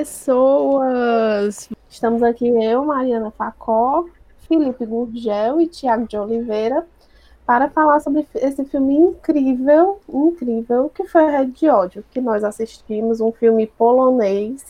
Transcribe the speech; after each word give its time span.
Pessoas! 0.00 1.68
Estamos 1.90 2.22
aqui 2.22 2.48
eu, 2.48 2.86
Mariana 2.86 3.30
Facó, 3.30 4.06
Felipe 4.48 4.86
Gurgel 4.86 5.60
e 5.60 5.66
Tiago 5.66 6.08
de 6.08 6.16
Oliveira 6.16 6.86
para 7.44 7.68
falar 7.68 8.00
sobre 8.00 8.26
esse 8.36 8.64
filme 8.64 8.96
incrível, 8.96 10.00
incrível, 10.08 10.90
que 10.94 11.04
foi 11.04 11.30
Rede 11.30 11.52
de 11.52 11.68
Ódio, 11.68 12.02
que 12.10 12.18
nós 12.18 12.42
assistimos, 12.42 13.20
um 13.20 13.30
filme 13.30 13.66
polonês 13.66 14.64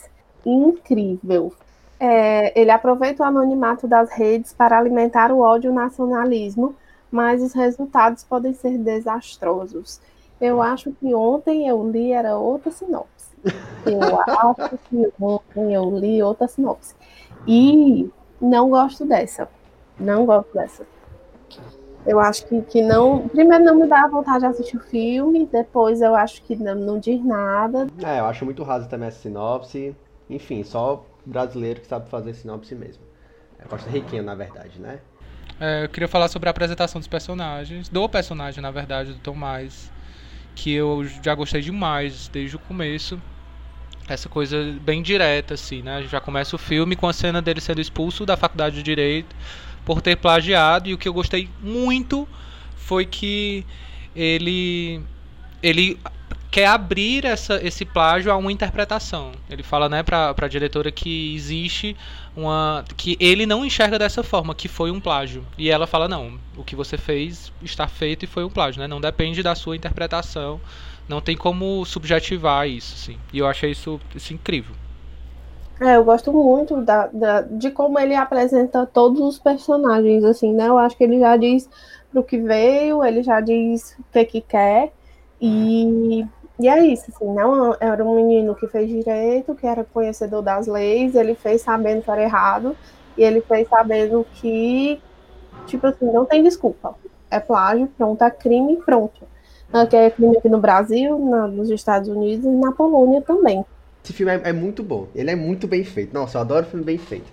incrível. 0.45 1.53
É, 1.97 2.59
ele 2.59 2.71
aproveita 2.71 3.23
o 3.23 3.25
anonimato 3.25 3.87
das 3.87 4.11
redes 4.11 4.51
para 4.51 4.77
alimentar 4.77 5.31
o 5.31 5.39
ódio 5.39 5.69
e 5.69 5.71
o 5.71 5.73
nacionalismo, 5.73 6.75
mas 7.09 7.41
os 7.41 7.53
resultados 7.53 8.25
podem 8.25 8.53
ser 8.53 8.77
desastrosos. 8.77 10.01
Eu 10.41 10.61
acho 10.61 10.91
que 10.91 11.15
ontem 11.15 11.69
eu 11.69 11.89
li 11.89 12.11
era 12.11 12.37
outra 12.37 12.69
sinopse. 12.69 13.20
Eu 13.85 14.19
acho 14.21 14.77
que 14.89 15.11
ontem 15.19 15.73
eu 15.73 15.97
li 15.97 16.21
outra 16.21 16.47
sinopse. 16.47 16.95
E 17.47 18.09
não 18.39 18.69
gosto 18.69 19.05
dessa. 19.05 19.49
Não 19.99 20.25
gosto 20.25 20.53
dessa. 20.53 20.85
Eu 22.05 22.19
acho 22.19 22.45
que, 22.47 22.61
que 22.63 22.81
não. 22.81 23.27
Primeiro, 23.27 23.63
não 23.63 23.75
me 23.75 23.87
dá 23.87 24.07
vontade 24.07 24.39
de 24.39 24.45
assistir 24.47 24.77
o 24.77 24.79
filme, 24.79 25.47
depois, 25.51 26.01
eu 26.01 26.15
acho 26.15 26.41
que 26.43 26.55
não, 26.55 26.75
não 26.75 26.99
diz 26.99 27.23
nada. 27.23 27.87
É, 28.03 28.19
eu 28.19 28.25
acho 28.25 28.43
muito 28.43 28.63
raso 28.63 28.89
também 28.89 29.07
essa 29.07 29.19
sinopse. 29.19 29.95
Enfim, 30.29 30.63
só 30.63 31.05
brasileiro 31.25 31.81
que 31.81 31.87
sabe 31.87 32.09
fazer 32.09 32.33
sinopse 32.33 32.73
mesmo. 32.73 33.03
É 33.59 33.65
Costa 33.65 33.89
Riquinha, 33.89 34.23
na 34.23 34.33
verdade, 34.33 34.79
né? 34.79 34.99
É, 35.59 35.83
eu 35.83 35.89
queria 35.89 36.07
falar 36.07 36.27
sobre 36.27 36.49
a 36.49 36.51
apresentação 36.51 36.99
dos 36.99 37.07
personagens, 37.07 37.87
do 37.87 38.09
personagem, 38.09 38.63
na 38.63 38.71
verdade, 38.71 39.13
do 39.13 39.19
Tomás, 39.19 39.91
que 40.55 40.73
eu 40.73 41.05
já 41.05 41.35
gostei 41.35 41.61
demais 41.61 42.27
desde 42.29 42.55
o 42.55 42.59
começo. 42.59 43.21
Essa 44.07 44.27
coisa 44.27 44.75
bem 44.81 45.01
direta, 45.01 45.53
assim, 45.53 45.81
né? 45.81 46.03
Já 46.03 46.19
começa 46.19 46.55
o 46.55 46.59
filme 46.59 46.95
com 46.95 47.07
a 47.07 47.13
cena 47.13 47.41
dele 47.41 47.61
sendo 47.61 47.79
expulso 47.79 48.25
da 48.25 48.35
faculdade 48.35 48.75
de 48.75 48.83
Direito 48.83 49.35
por 49.85 50.01
ter 50.01 50.15
plagiado 50.17 50.89
e 50.89 50.93
o 50.93 50.97
que 50.97 51.07
eu 51.07 51.13
gostei 51.13 51.49
muito 51.61 52.27
foi 52.75 53.05
que 53.05 53.65
ele 54.15 55.01
ele 55.63 55.99
quer 56.51 56.67
abrir 56.67 57.23
essa, 57.23 57.65
esse 57.65 57.85
plágio 57.85 58.29
a 58.29 58.35
uma 58.35 58.51
interpretação. 58.51 59.31
Ele 59.49 59.63
fala, 59.63 59.87
né, 59.87 60.03
para 60.03 60.35
a 60.37 60.47
diretora 60.49 60.91
que 60.91 61.33
existe 61.33 61.95
uma 62.35 62.83
que 62.97 63.15
ele 63.21 63.45
não 63.45 63.65
enxerga 63.65 63.97
dessa 63.97 64.21
forma, 64.21 64.53
que 64.53 64.67
foi 64.67 64.91
um 64.91 64.99
plágio. 64.99 65.45
E 65.57 65.69
ela 65.69 65.87
fala, 65.87 66.09
não, 66.09 66.37
o 66.57 66.63
que 66.63 66.75
você 66.75 66.97
fez 66.97 67.53
está 67.63 67.87
feito 67.87 68.25
e 68.25 68.27
foi 68.27 68.43
um 68.43 68.49
plágio, 68.49 68.81
né? 68.81 68.87
Não 68.87 68.99
depende 68.99 69.41
da 69.41 69.55
sua 69.55 69.77
interpretação, 69.77 70.59
não 71.11 71.21
tem 71.21 71.35
como 71.35 71.85
subjetivar 71.85 72.67
isso, 72.67 72.95
sim. 72.95 73.17
E 73.33 73.39
eu 73.39 73.45
achei 73.45 73.71
isso, 73.71 73.99
isso 74.15 74.33
incrível. 74.33 74.73
É, 75.79 75.97
eu 75.97 76.03
gosto 76.05 76.31
muito 76.31 76.81
da, 76.81 77.07
da, 77.07 77.41
de 77.41 77.71
como 77.71 77.99
ele 77.99 78.15
apresenta 78.15 78.85
todos 78.85 79.19
os 79.19 79.37
personagens, 79.39 80.23
assim, 80.23 80.53
né? 80.53 80.67
Eu 80.67 80.77
acho 80.77 80.95
que 80.95 81.03
ele 81.03 81.19
já 81.19 81.35
diz 81.35 81.69
pro 82.11 82.23
que 82.23 82.37
veio, 82.37 83.03
ele 83.03 83.23
já 83.23 83.41
diz 83.41 83.95
o 83.99 84.03
que 84.11 84.25
que 84.25 84.41
quer, 84.41 84.93
e, 85.39 86.25
e 86.59 86.69
é 86.69 86.85
isso, 86.85 87.05
assim, 87.09 87.25
não 87.33 87.75
era 87.79 88.03
um 88.05 88.15
menino 88.15 88.53
que 88.55 88.67
fez 88.67 88.89
direito, 88.89 89.55
que 89.55 89.65
era 89.65 89.83
conhecedor 89.83 90.41
das 90.41 90.67
leis, 90.67 91.15
ele 91.15 91.35
fez 91.35 91.61
sabendo 91.61 92.03
que 92.03 92.11
era 92.11 92.21
errado, 92.21 92.77
e 93.17 93.23
ele 93.23 93.41
fez 93.41 93.67
sabendo 93.67 94.25
que, 94.35 95.01
tipo 95.65 95.87
assim, 95.87 96.05
não 96.11 96.25
tem 96.25 96.43
desculpa. 96.43 96.95
É 97.29 97.39
plágio, 97.39 97.87
pronto, 97.97 98.23
é 98.23 98.29
crime, 98.29 98.77
pronto. 98.85 99.30
Que 99.89 99.95
é 99.95 100.07
aqui 100.07 100.49
no 100.49 100.59
Brasil, 100.59 101.17
na, 101.17 101.47
nos 101.47 101.69
Estados 101.69 102.09
Unidos 102.09 102.45
e 102.45 102.49
na 102.49 102.71
Polônia 102.73 103.21
também. 103.21 103.65
Esse 104.03 104.13
filme 104.13 104.33
é, 104.33 104.41
é, 104.49 104.53
muito 104.53 104.83
bom. 104.83 105.07
Ele 105.15 105.31
é 105.31 105.35
muito 105.35 105.67
bem 105.67 105.83
feito. 105.83 106.13
Nossa, 106.13 106.37
eu 106.37 106.41
adoro 106.41 106.65
filme 106.65 106.83
bem 106.83 106.97
feito. 106.97 107.31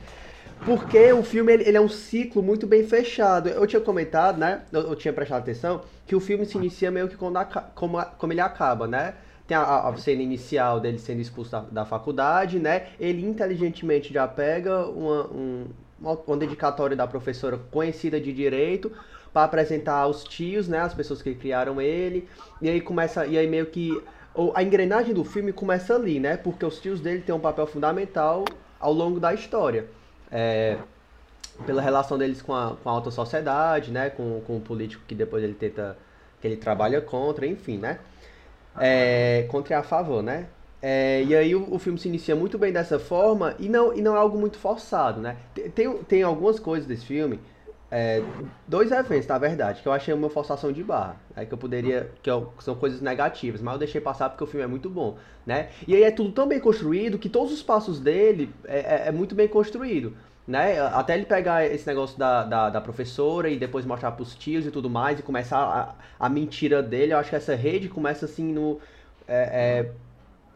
Porque 0.64 1.12
o 1.12 1.22
filme 1.22 1.52
ele, 1.52 1.64
ele 1.64 1.76
é 1.76 1.80
um 1.80 1.88
ciclo 1.88 2.42
muito 2.42 2.66
bem 2.66 2.84
fechado. 2.86 3.48
Eu 3.48 3.66
tinha 3.66 3.80
comentado, 3.80 4.38
né? 4.38 4.62
Eu, 4.72 4.82
eu, 4.82 4.96
tinha 4.96 5.12
prestado 5.12 5.40
atenção 5.40 5.82
que 6.06 6.14
o 6.14 6.20
filme 6.20 6.44
se 6.44 6.56
inicia 6.56 6.90
meio 6.90 7.08
que 7.08 7.16
quando, 7.16 7.38
como, 7.74 8.04
como 8.18 8.32
ele 8.32 8.40
acaba, 8.40 8.86
né? 8.86 9.14
Tem 9.46 9.56
a, 9.56 9.88
a, 9.88 9.96
cena 9.96 10.22
inicial 10.22 10.78
dele 10.78 10.98
sendo 10.98 11.20
expulso 11.20 11.50
da, 11.50 11.60
da, 11.60 11.84
faculdade, 11.84 12.58
né? 12.58 12.88
Ele 13.00 13.26
inteligentemente 13.26 14.12
já 14.12 14.28
pega 14.28 14.86
uma, 14.86 15.26
um, 15.28 15.66
uma, 15.98 16.18
uma 16.26 16.36
dedicatória 16.36 16.96
da 16.96 17.06
professora 17.06 17.58
conhecida 17.70 18.20
de 18.20 18.32
direito 18.32 18.92
para 19.32 19.44
apresentar 19.44 19.96
aos 19.96 20.24
tios, 20.24 20.68
né? 20.68 20.80
As 20.80 20.94
pessoas 20.94 21.22
que 21.22 21.34
criaram 21.34 21.80
ele. 21.80 22.28
E 22.60 22.68
aí 22.68 22.80
começa. 22.80 23.26
E 23.26 23.36
aí 23.38 23.46
meio 23.46 23.66
que 23.66 24.00
a 24.54 24.62
engrenagem 24.62 25.14
do 25.14 25.24
filme 25.24 25.52
começa 25.52 25.94
ali, 25.94 26.20
né? 26.20 26.36
Porque 26.36 26.64
os 26.64 26.80
tios 26.80 27.00
dele 27.00 27.22
têm 27.22 27.34
um 27.34 27.40
papel 27.40 27.66
fundamental 27.66 28.44
ao 28.78 28.92
longo 28.92 29.18
da 29.18 29.34
história. 29.34 29.86
É, 30.30 30.76
pela 31.66 31.82
relação 31.82 32.16
deles 32.16 32.40
com 32.40 32.54
a, 32.54 32.76
com 32.82 32.88
a 32.88 32.92
alta 32.92 33.10
sociedade, 33.10 33.90
né? 33.90 34.10
Com, 34.10 34.40
com 34.46 34.56
o 34.56 34.60
político 34.60 35.02
que 35.06 35.14
depois 35.14 35.42
ele 35.42 35.54
tenta... 35.54 35.96
que 36.40 36.46
ele 36.46 36.56
trabalha 36.56 37.00
contra, 37.00 37.46
enfim, 37.46 37.78
né? 37.78 37.98
É, 38.80 39.46
contra 39.50 39.74
e 39.74 39.76
a 39.76 39.82
favor, 39.82 40.22
né? 40.22 40.46
É, 40.80 41.24
e 41.24 41.34
aí 41.34 41.54
o, 41.56 41.74
o, 41.74 41.78
filme 41.78 41.98
se 41.98 42.06
inicia 42.06 42.36
muito 42.36 42.56
bem 42.56 42.72
dessa 42.72 43.00
forma 43.00 43.56
e 43.58 43.68
não, 43.68 43.92
e 43.92 44.00
não 44.00 44.14
é 44.14 44.18
algo 44.18 44.38
muito 44.38 44.56
forçado, 44.58 45.20
né? 45.20 45.36
Tem, 45.74 45.92
tem 46.04 46.22
algumas 46.22 46.60
coisas 46.60 46.86
desse 46.86 47.04
filme 47.04 47.40
é, 47.90 48.22
dois 48.66 48.92
eventos, 48.92 49.26
na 49.26 49.38
verdade, 49.38 49.80
que 49.80 49.88
eu 49.88 49.92
achei 49.92 50.12
uma 50.12 50.28
forçação 50.28 50.70
de 50.70 50.84
barra, 50.84 51.16
né, 51.34 51.46
que 51.46 51.54
eu 51.54 51.58
poderia, 51.58 52.10
que 52.22 52.30
eu, 52.30 52.52
são 52.58 52.74
coisas 52.74 53.00
negativas, 53.00 53.62
mas 53.62 53.72
eu 53.72 53.78
deixei 53.78 54.00
passar 54.00 54.28
porque 54.28 54.44
o 54.44 54.46
filme 54.46 54.62
é 54.62 54.66
muito 54.66 54.90
bom, 54.90 55.16
né? 55.46 55.70
E 55.86 55.94
aí 55.94 56.02
é 56.02 56.10
tudo 56.10 56.30
tão 56.32 56.46
bem 56.46 56.60
construído 56.60 57.18
que 57.18 57.30
todos 57.30 57.50
os 57.52 57.62
passos 57.62 57.98
dele 57.98 58.52
é, 58.64 58.78
é, 58.78 59.08
é 59.08 59.12
muito 59.12 59.34
bem 59.34 59.48
construído, 59.48 60.14
né? 60.46 60.78
Até 60.80 61.14
ele 61.14 61.24
pegar 61.24 61.64
esse 61.64 61.86
negócio 61.86 62.18
da, 62.18 62.44
da, 62.44 62.70
da 62.70 62.80
professora 62.80 63.48
e 63.48 63.58
depois 63.58 63.86
mostrar 63.86 64.12
pros 64.12 64.34
tios 64.34 64.66
e 64.66 64.70
tudo 64.70 64.90
mais 64.90 65.18
e 65.18 65.22
começar 65.22 65.58
a, 65.58 65.94
a 66.26 66.28
mentira 66.28 66.82
dele, 66.82 67.14
eu 67.14 67.18
acho 67.18 67.30
que 67.30 67.36
essa 67.36 67.54
rede 67.54 67.88
começa 67.88 68.26
assim 68.26 68.52
no... 68.52 68.78
É, 69.26 69.84
é, 69.84 69.92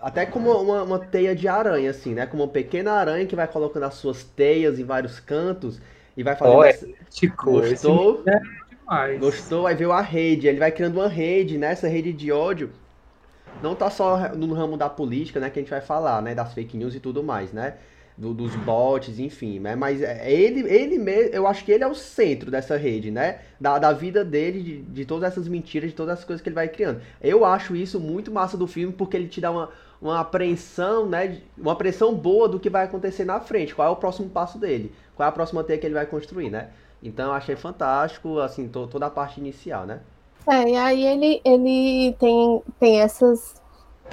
até 0.01 0.27
como 0.27 0.51
uma, 0.51 0.83
uma 0.83 0.99
teia 0.99 1.35
de 1.35 1.47
aranha, 1.49 1.91
assim, 1.91 2.13
né? 2.13 2.27
Como 2.27 2.43
uma 2.43 2.49
pequena 2.51 2.93
aranha 2.93 3.25
que 3.25 3.37
vai 3.37 3.47
colocando 3.47 3.85
as 3.85 3.95
suas 3.95 4.25
teias 4.25 4.79
em 4.79 4.85
vários 4.85 5.21
cantos 5.21 5.81
e 6.17 6.23
vai 6.23 6.37
fazendo. 6.37 6.59
Oh, 6.59 6.65
essa... 6.65 6.87
Gostou? 7.37 8.23
É 8.27 9.17
Gostou? 9.19 9.67
Aí 9.67 9.75
veio 9.75 9.93
a 9.93 10.01
rede. 10.01 10.47
Ele 10.47 10.59
vai 10.59 10.71
criando 10.71 10.97
uma 10.97 11.09
rede, 11.09 11.59
né? 11.59 11.73
Essa 11.73 11.89
rede 11.89 12.13
de 12.13 12.31
ódio. 12.31 12.71
Não 13.63 13.75
tá 13.75 13.91
só 13.91 14.35
no 14.35 14.53
ramo 14.53 14.77
da 14.77 14.89
política, 14.89 15.41
né? 15.41 15.51
Que 15.51 15.59
a 15.59 15.63
gente 15.63 15.71
vai 15.71 15.81
falar, 15.81 16.21
né? 16.21 16.35
Das 16.35 16.53
fake 16.53 16.77
news 16.77 16.95
e 16.95 17.01
tudo 17.01 17.23
mais, 17.23 17.53
né? 17.53 17.75
Do, 18.17 18.35
dos 18.35 18.55
bots, 18.57 19.19
enfim, 19.19 19.59
né? 19.59 19.75
Mas 19.75 20.03
é, 20.03 20.31
ele, 20.31 20.69
ele 20.69 20.99
mesmo, 20.99 21.35
eu 21.35 21.47
acho 21.47 21.65
que 21.65 21.73
ele 21.73 21.83
é 21.83 21.87
o 21.87 21.95
centro 21.95 22.51
dessa 22.51 22.77
rede, 22.77 23.11
né? 23.11 23.41
Da, 23.59 23.79
da 23.79 23.93
vida 23.93 24.25
dele, 24.25 24.63
de, 24.63 24.83
de 24.83 25.05
todas 25.07 25.33
essas 25.33 25.49
mentiras, 25.49 25.91
de 25.91 25.97
todas 25.97 26.19
as 26.19 26.25
coisas 26.25 26.43
que 26.43 26.49
ele 26.49 26.55
vai 26.55 26.69
criando. 26.69 27.01
Eu 27.21 27.45
acho 27.45 27.75
isso 27.75 27.99
muito 27.99 28.31
massa 28.31 28.57
do 28.57 28.67
filme, 28.67 28.93
porque 28.93 29.17
ele 29.17 29.29
te 29.29 29.41
dá 29.41 29.51
uma, 29.51 29.71
uma 30.01 30.21
apreensão, 30.21 31.09
né? 31.09 31.39
Uma 31.57 31.73
apreensão 31.73 32.15
boa 32.15 32.49
do 32.49 32.61
que 32.61 32.69
vai 32.69 32.85
acontecer 32.85 33.25
na 33.25 33.41
frente, 33.41 33.75
qual 33.75 33.89
é 33.89 33.91
o 33.91 33.97
próximo 33.97 34.29
passo 34.29 34.59
dele 34.59 34.93
qual 35.15 35.27
é 35.27 35.29
a 35.29 35.33
próxima 35.33 35.63
teia 35.63 35.79
que 35.79 35.87
ele 35.87 35.95
vai 35.95 36.07
construir, 36.07 36.51
né? 36.51 36.71
Então 37.03 37.27
eu 37.27 37.33
achei 37.33 37.57
fantástico, 37.57 38.39
assim, 38.39 38.69
to, 38.69 38.87
toda 38.87 39.07
a 39.07 39.11
parte 39.11 39.41
inicial, 39.41 39.87
né? 39.87 40.01
É, 40.49 40.71
e 40.71 40.77
aí 40.77 41.07
ele, 41.07 41.41
ele 41.45 42.17
tem, 42.19 42.63
tem 42.81 43.01
essas. 43.01 43.62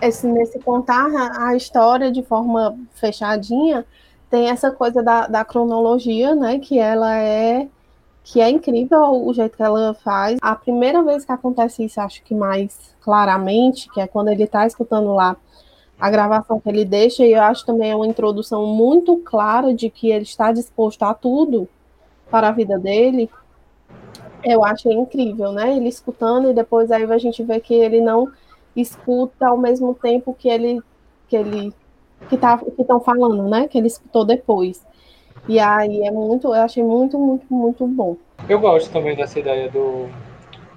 Esse, 0.02 0.28
nesse 0.28 0.60
contar 0.60 1.08
a 1.38 1.56
história 1.56 2.12
de 2.12 2.24
forma 2.24 2.78
fechadinha, 2.94 3.86
tem 4.30 4.50
essa 4.50 4.72
coisa 4.72 5.02
da, 5.02 5.28
da 5.28 5.44
cronologia, 5.44 6.36
né? 6.36 6.60
Que 6.60 6.80
ela 6.80 7.16
é 7.18 7.68
que 8.24 8.42
é 8.42 8.50
incrível 8.50 9.26
o 9.26 9.34
jeito 9.34 9.58
que 9.58 9.64
ela 9.64 9.94
faz. 9.96 10.38
A 10.42 10.56
primeira 10.56 11.02
vez 11.02 11.26
que 11.26 11.32
acontece 11.32 11.84
isso, 11.84 12.00
acho 12.00 12.24
que 12.24 12.36
mais 12.36 12.96
claramente, 13.02 13.90
que 13.92 14.00
é 14.00 14.08
quando 14.08 14.28
ele 14.28 14.44
está 14.44 14.68
escutando 14.68 15.14
lá 15.16 15.36
a 16.00 16.10
gravação 16.10 16.60
que 16.60 16.70
ele 16.70 16.86
deixa, 16.86 17.26
e 17.26 17.34
eu 17.34 17.42
acho 17.42 17.66
também 17.66 17.92
é 17.92 17.96
uma 17.96 18.08
introdução 18.08 18.68
muito 18.68 19.18
clara 19.18 19.74
de 19.74 19.90
que 19.90 20.12
ele 20.12 20.24
está 20.24 20.52
disposto 20.52 21.04
a 21.04 21.14
tudo 21.14 21.68
para 22.30 22.50
a 22.50 22.52
vida 22.52 22.78
dele. 22.78 23.30
Eu 24.44 24.64
achei 24.64 24.94
incrível, 24.94 25.52
né? 25.52 25.76
Ele 25.76 25.90
escutando 25.90 26.50
e 26.50 26.54
depois 26.54 26.92
aí 26.92 27.04
a 27.04 27.18
gente 27.18 27.44
vê 27.44 27.60
que 27.60 27.74
ele 27.74 28.00
não 28.00 28.32
escuta 28.82 29.48
ao 29.48 29.58
mesmo 29.58 29.94
tempo 29.96 30.36
que 30.38 30.50
ele 30.50 30.82
que 31.28 31.36
ele 31.36 31.74
que 32.28 32.38
tá 32.38 32.58
que 32.58 32.82
estão 32.82 33.00
falando, 33.00 33.48
né? 33.50 33.68
Que 33.68 33.78
ele 33.78 33.88
escutou 33.88 34.26
depois. 34.26 34.86
E 35.48 35.60
aí 35.60 36.04
é 36.04 36.12
muito, 36.12 36.48
eu 36.48 36.62
achei 36.62 36.84
muito, 36.84 37.18
muito, 37.18 37.46
muito 37.54 37.88
bom. 37.88 38.18
Eu 38.48 38.60
gosto 38.60 38.92
também 38.92 39.16
dessa 39.16 39.40
ideia 39.40 39.70
do 39.70 40.10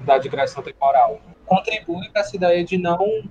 da 0.05 0.19
digressão 0.19 0.63
temporal. 0.63 1.21
Contribui 1.47 2.09
para 2.11 2.23
essa 2.23 2.37
ideia 2.37 2.65
de 2.65 2.79
não 2.79 3.23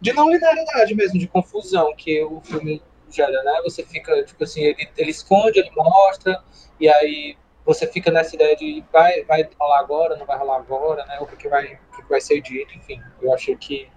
de 0.00 0.12
não 0.12 0.30
linearidade 0.30 0.94
mesmo, 0.94 1.18
de 1.18 1.26
confusão 1.26 1.92
que 1.96 2.22
o 2.22 2.40
filme 2.40 2.80
gera, 3.10 3.42
né? 3.42 3.60
Você 3.64 3.84
fica, 3.84 4.22
tipo 4.24 4.44
assim, 4.44 4.62
ele, 4.62 4.88
ele 4.96 5.10
esconde, 5.10 5.58
ele 5.58 5.70
mostra, 5.76 6.40
e 6.78 6.88
aí 6.88 7.36
você 7.64 7.86
fica 7.86 8.10
nessa 8.10 8.34
ideia 8.34 8.56
de 8.56 8.84
vai, 8.92 9.24
vai 9.24 9.48
rolar 9.58 9.80
agora, 9.80 10.16
não 10.16 10.24
vai 10.24 10.38
rolar 10.38 10.56
agora, 10.56 11.04
né? 11.06 11.18
O 11.20 11.26
que, 11.26 11.36
que, 11.36 11.48
vai, 11.48 11.78
o 11.92 11.96
que 11.96 12.08
vai 12.08 12.20
ser 12.20 12.40
dito, 12.40 12.74
enfim. 12.76 13.00
Eu 13.20 13.34
achei 13.34 13.56
que 13.56 13.88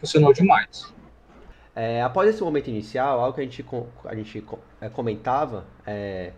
funcionou 0.00 0.32
demais. 0.32 0.92
É, 1.74 2.02
após 2.02 2.28
esse 2.28 2.42
momento 2.42 2.68
inicial, 2.68 3.20
algo 3.20 3.34
que 3.34 3.40
a 3.40 3.44
gente, 3.44 3.64
a 4.04 4.14
gente 4.14 4.44
é, 4.80 4.88
comentava 4.88 5.64
é, 5.86 6.32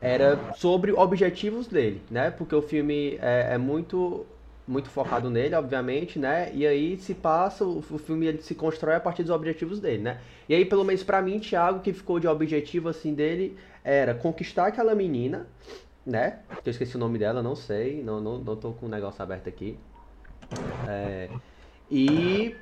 era 0.00 0.52
sobre 0.54 0.92
objetivos 0.92 1.66
dele, 1.66 2.02
né? 2.10 2.30
Porque 2.30 2.54
o 2.54 2.62
filme 2.62 3.18
é, 3.20 3.54
é, 3.54 3.58
muito 3.58 4.26
muito 4.66 4.88
focado 4.88 5.28
nele, 5.28 5.54
obviamente, 5.54 6.18
né? 6.18 6.50
E 6.54 6.66
aí 6.66 6.96
se 6.96 7.14
passa, 7.14 7.66
o, 7.66 7.78
o 7.78 7.98
filme 7.98 8.26
ele 8.26 8.40
se 8.40 8.54
constrói 8.54 8.94
a 8.94 9.00
partir 9.00 9.22
dos 9.22 9.30
objetivos 9.30 9.78
dele, 9.78 10.02
né? 10.02 10.20
E 10.48 10.54
aí, 10.54 10.64
pelo 10.64 10.82
menos 10.84 11.02
para 11.02 11.20
mim, 11.20 11.38
Thiago, 11.38 11.80
que 11.80 11.92
ficou 11.92 12.18
de 12.18 12.26
objetivo 12.26 12.88
assim 12.88 13.12
dele 13.12 13.58
era 13.84 14.14
conquistar 14.14 14.68
aquela 14.68 14.94
menina, 14.94 15.46
né? 16.06 16.38
Eu 16.64 16.70
esqueci 16.70 16.96
o 16.96 16.98
nome 16.98 17.18
dela, 17.18 17.42
não 17.42 17.54
sei, 17.54 18.02
não, 18.02 18.20
não, 18.20 18.38
não 18.38 18.56
tô 18.56 18.72
com 18.72 18.86
o 18.86 18.88
negócio 18.88 19.22
aberto 19.22 19.48
aqui. 19.48 19.78
É, 20.88 21.28
e 21.90 22.56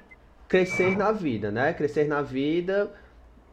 crescer 0.52 0.98
na 0.98 1.12
vida, 1.12 1.50
né? 1.50 1.72
Crescer 1.72 2.06
na 2.06 2.20
vida, 2.20 2.92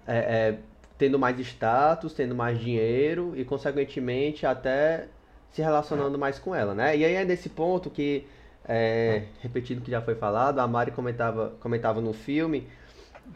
é, 0.06 0.18
é, 0.18 0.58
tendo 0.98 1.18
mais 1.18 1.40
status, 1.40 2.12
tendo 2.12 2.36
mais 2.36 2.60
dinheiro 2.60 3.32
e, 3.38 3.46
consequentemente, 3.46 4.46
até 4.46 5.08
se 5.50 5.62
relacionando 5.62 6.20
mais 6.20 6.38
com 6.38 6.54
ela, 6.54 6.74
né? 6.74 6.98
E 6.98 7.06
aí 7.06 7.14
é 7.14 7.24
nesse 7.24 7.48
ponto 7.48 7.90
que, 7.90 8.28
é, 8.68 9.24
repetindo 9.40 9.78
o 9.78 9.82
que 9.82 9.90
já 9.90 10.02
foi 10.02 10.16
falado, 10.16 10.60
a 10.60 10.68
Mari 10.68 10.92
comentava, 10.92 11.54
comentava 11.62 12.02
no 12.02 12.12
filme 12.12 12.68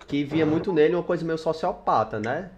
que 0.08 0.26
via 0.26 0.46
muito 0.46 0.74
nele 0.74 0.96
uma 0.96 1.04
coisa 1.04 1.24
meio 1.24 1.38
sociopata, 1.38 2.20
né? 2.20 2.50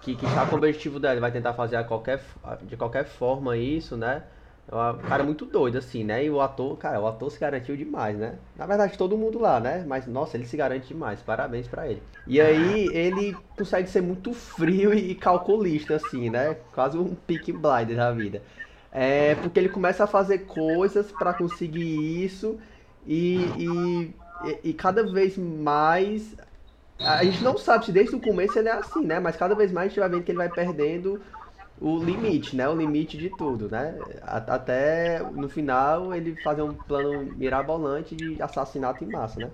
Que, 0.00 0.14
que 0.14 0.24
está 0.24 0.46
com 0.46 0.54
o 0.54 0.58
objetivo 0.58 1.00
dela, 1.00 1.18
vai 1.18 1.32
tentar 1.32 1.54
fazer 1.54 1.82
qualquer, 1.88 2.22
de 2.62 2.76
qualquer 2.76 3.04
forma 3.04 3.56
isso, 3.56 3.96
né? 3.96 4.22
É 4.70 4.74
um 4.74 4.98
cara 4.98 5.24
muito 5.24 5.44
doido, 5.44 5.76
assim, 5.76 6.04
né? 6.04 6.24
E 6.24 6.30
o 6.30 6.40
ator, 6.40 6.76
cara, 6.78 7.00
o 7.00 7.06
ator 7.06 7.30
se 7.30 7.38
garantiu 7.38 7.76
demais, 7.76 8.16
né? 8.16 8.36
Na 8.56 8.64
verdade, 8.64 8.96
todo 8.96 9.18
mundo 9.18 9.38
lá, 9.38 9.58
né? 9.60 9.84
Mas, 9.86 10.06
nossa, 10.06 10.36
ele 10.36 10.46
se 10.46 10.56
garante 10.56 10.88
demais. 10.88 11.20
Parabéns 11.20 11.66
para 11.66 11.88
ele. 11.88 12.02
E 12.26 12.40
aí, 12.40 12.88
ele 12.92 13.36
consegue 13.56 13.88
ser 13.88 14.00
muito 14.00 14.32
frio 14.32 14.94
e 14.94 15.14
calculista, 15.14 15.96
assim, 15.96 16.30
né? 16.30 16.56
Quase 16.72 16.96
um 16.96 17.14
pick 17.14 17.52
blinder 17.52 17.96
da 17.96 18.12
vida. 18.12 18.42
É 18.90 19.34
porque 19.36 19.58
ele 19.58 19.68
começa 19.68 20.04
a 20.04 20.06
fazer 20.06 20.40
coisas 20.40 21.10
para 21.10 21.32
conseguir 21.32 22.24
isso 22.24 22.58
e, 23.06 23.44
e, 23.58 24.14
e, 24.64 24.72
cada 24.74 25.02
vez 25.02 25.36
mais. 25.36 26.36
A 27.00 27.24
gente 27.24 27.42
não 27.42 27.58
sabe 27.58 27.86
se 27.86 27.92
desde 27.92 28.14
o 28.14 28.20
começo 28.20 28.58
ele 28.58 28.68
é 28.68 28.72
assim, 28.72 29.04
né? 29.04 29.18
Mas 29.18 29.34
cada 29.34 29.54
vez 29.54 29.72
mais 29.72 29.86
a 29.86 29.88
gente 29.88 30.00
vai 30.00 30.08
vendo 30.08 30.22
que 30.22 30.30
ele 30.30 30.38
vai 30.38 30.48
perdendo 30.48 31.20
o 31.80 31.98
limite, 31.98 32.54
né? 32.54 32.68
O 32.68 32.76
limite 32.76 33.16
de 33.16 33.28
tudo, 33.30 33.68
né? 33.68 33.94
Até 34.22 35.20
no 35.32 35.48
final 35.48 36.14
ele 36.14 36.36
fazer 36.42 36.62
um 36.62 36.72
plano 36.72 37.32
mirabolante 37.36 38.14
de 38.14 38.40
assassinato 38.40 39.04
em 39.04 39.08
massa, 39.08 39.40
né? 39.40 39.50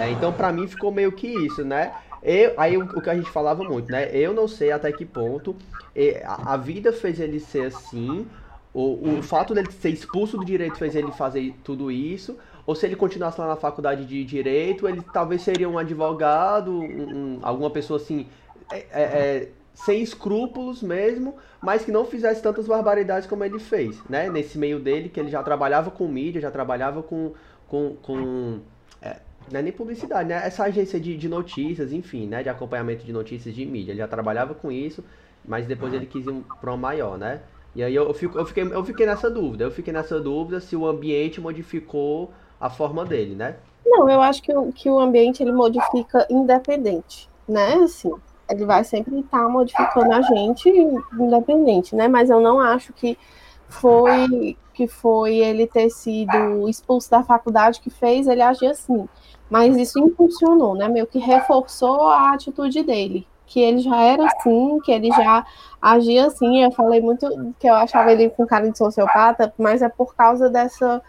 É, 0.00 0.10
então 0.10 0.32
para 0.32 0.52
mim 0.52 0.68
ficou 0.68 0.92
meio 0.92 1.12
que 1.12 1.26
isso, 1.26 1.64
né? 1.64 1.92
Eu, 2.22 2.54
aí 2.58 2.76
o, 2.76 2.84
o, 2.84 3.00
que 3.00 3.10
a 3.10 3.14
gente 3.14 3.30
falava 3.30 3.64
muito, 3.64 3.90
né? 3.90 4.14
Eu 4.14 4.32
não 4.32 4.46
sei 4.46 4.70
até 4.70 4.92
que 4.92 5.04
ponto 5.04 5.56
a, 6.24 6.54
a 6.54 6.56
vida 6.56 6.92
fez 6.92 7.18
ele 7.18 7.40
ser 7.40 7.66
assim, 7.66 8.26
o, 8.72 9.18
o 9.18 9.22
fato 9.22 9.54
dele 9.54 9.70
ser 9.72 9.90
expulso 9.90 10.38
do 10.38 10.44
direito 10.44 10.76
fez 10.78 10.94
ele 10.94 11.10
fazer 11.12 11.54
tudo 11.64 11.90
isso, 11.90 12.38
ou 12.66 12.74
se 12.74 12.86
ele 12.86 12.94
continuasse 12.94 13.40
lá 13.40 13.48
na 13.48 13.56
faculdade 13.56 14.04
de 14.04 14.24
direito, 14.24 14.86
ele 14.86 15.02
talvez 15.12 15.42
seria 15.42 15.68
um 15.68 15.78
advogado, 15.78 16.72
um, 16.72 16.84
um, 16.84 17.38
alguma 17.42 17.70
pessoa 17.70 17.98
assim. 17.98 18.26
É, 18.70 18.78
é, 18.78 19.02
é 19.02 19.48
sem 19.84 20.02
escrúpulos 20.02 20.82
mesmo, 20.82 21.36
mas 21.60 21.84
que 21.84 21.92
não 21.92 22.04
fizesse 22.04 22.42
tantas 22.42 22.66
barbaridades 22.66 23.28
como 23.28 23.44
ele 23.44 23.58
fez, 23.58 24.02
né? 24.08 24.28
Nesse 24.28 24.58
meio 24.58 24.78
dele, 24.78 25.08
que 25.08 25.18
ele 25.18 25.30
já 25.30 25.42
trabalhava 25.42 25.90
com 25.90 26.06
mídia, 26.06 26.40
já 26.40 26.50
trabalhava 26.50 27.02
com. 27.02 27.32
com, 27.66 27.96
com 28.02 28.58
é, 29.00 29.16
não 29.50 29.60
é 29.60 29.62
nem 29.62 29.72
publicidade, 29.72 30.28
né? 30.28 30.40
Essa 30.44 30.64
agência 30.64 31.00
de, 31.00 31.16
de 31.16 31.28
notícias, 31.28 31.92
enfim, 31.92 32.26
né? 32.26 32.42
De 32.42 32.48
acompanhamento 32.48 33.04
de 33.04 33.12
notícias 33.12 33.54
de 33.54 33.64
mídia. 33.64 33.92
Ele 33.92 33.98
já 33.98 34.08
trabalhava 34.08 34.54
com 34.54 34.70
isso, 34.70 35.02
mas 35.44 35.66
depois 35.66 35.94
ele 35.94 36.06
quis 36.06 36.26
ir 36.26 36.44
para 36.60 36.70
uma 36.70 36.76
maior, 36.76 37.16
né? 37.16 37.40
E 37.74 37.82
aí 37.82 37.94
eu, 37.94 38.12
fico, 38.12 38.38
eu, 38.38 38.44
fiquei, 38.44 38.64
eu 38.64 38.84
fiquei 38.84 39.06
nessa 39.06 39.30
dúvida. 39.30 39.64
Eu 39.64 39.70
fiquei 39.70 39.92
nessa 39.92 40.20
dúvida 40.20 40.60
se 40.60 40.76
o 40.76 40.86
ambiente 40.86 41.40
modificou 41.40 42.32
a 42.60 42.68
forma 42.68 43.04
dele, 43.04 43.34
né? 43.34 43.56
Não, 43.86 44.10
eu 44.10 44.20
acho 44.20 44.42
que 44.42 44.54
o, 44.54 44.70
que 44.72 44.90
o 44.90 44.98
ambiente 44.98 45.42
ele 45.42 45.52
modifica 45.52 46.26
independente, 46.28 47.30
né? 47.48 47.74
Assim, 47.74 48.12
ele 48.50 48.64
vai 48.64 48.84
sempre 48.84 49.20
estar 49.20 49.42
tá 49.42 49.48
modificando 49.48 50.12
a 50.12 50.22
gente, 50.22 50.68
independente, 51.18 51.94
né? 51.94 52.08
Mas 52.08 52.30
eu 52.30 52.40
não 52.40 52.60
acho 52.60 52.92
que 52.92 53.16
foi 53.68 54.56
que 54.74 54.88
foi 54.88 55.36
ele 55.36 55.66
ter 55.66 55.90
sido 55.90 56.68
expulso 56.68 57.10
da 57.10 57.22
faculdade 57.22 57.80
que 57.80 57.90
fez 57.90 58.26
ele 58.26 58.40
agir 58.40 58.68
assim. 58.68 59.08
Mas 59.48 59.76
isso 59.76 59.98
impulsionou, 59.98 60.74
né? 60.74 60.88
Meio 60.88 61.06
que 61.06 61.18
reforçou 61.18 62.08
a 62.08 62.32
atitude 62.32 62.82
dele, 62.82 63.26
que 63.46 63.60
ele 63.60 63.78
já 63.78 64.00
era 64.00 64.26
assim, 64.26 64.78
que 64.84 64.90
ele 64.90 65.08
já 65.10 65.44
agia 65.82 66.26
assim. 66.26 66.64
Eu 66.64 66.72
falei 66.72 67.00
muito 67.00 67.28
que 67.58 67.68
eu 67.68 67.74
achava 67.74 68.10
ele 68.12 68.30
com 68.30 68.46
cara 68.46 68.70
de 68.70 68.78
sociopata, 68.78 69.52
mas 69.58 69.82
é 69.82 69.88
por 69.88 70.14
causa 70.14 70.48
dessa 70.48 71.02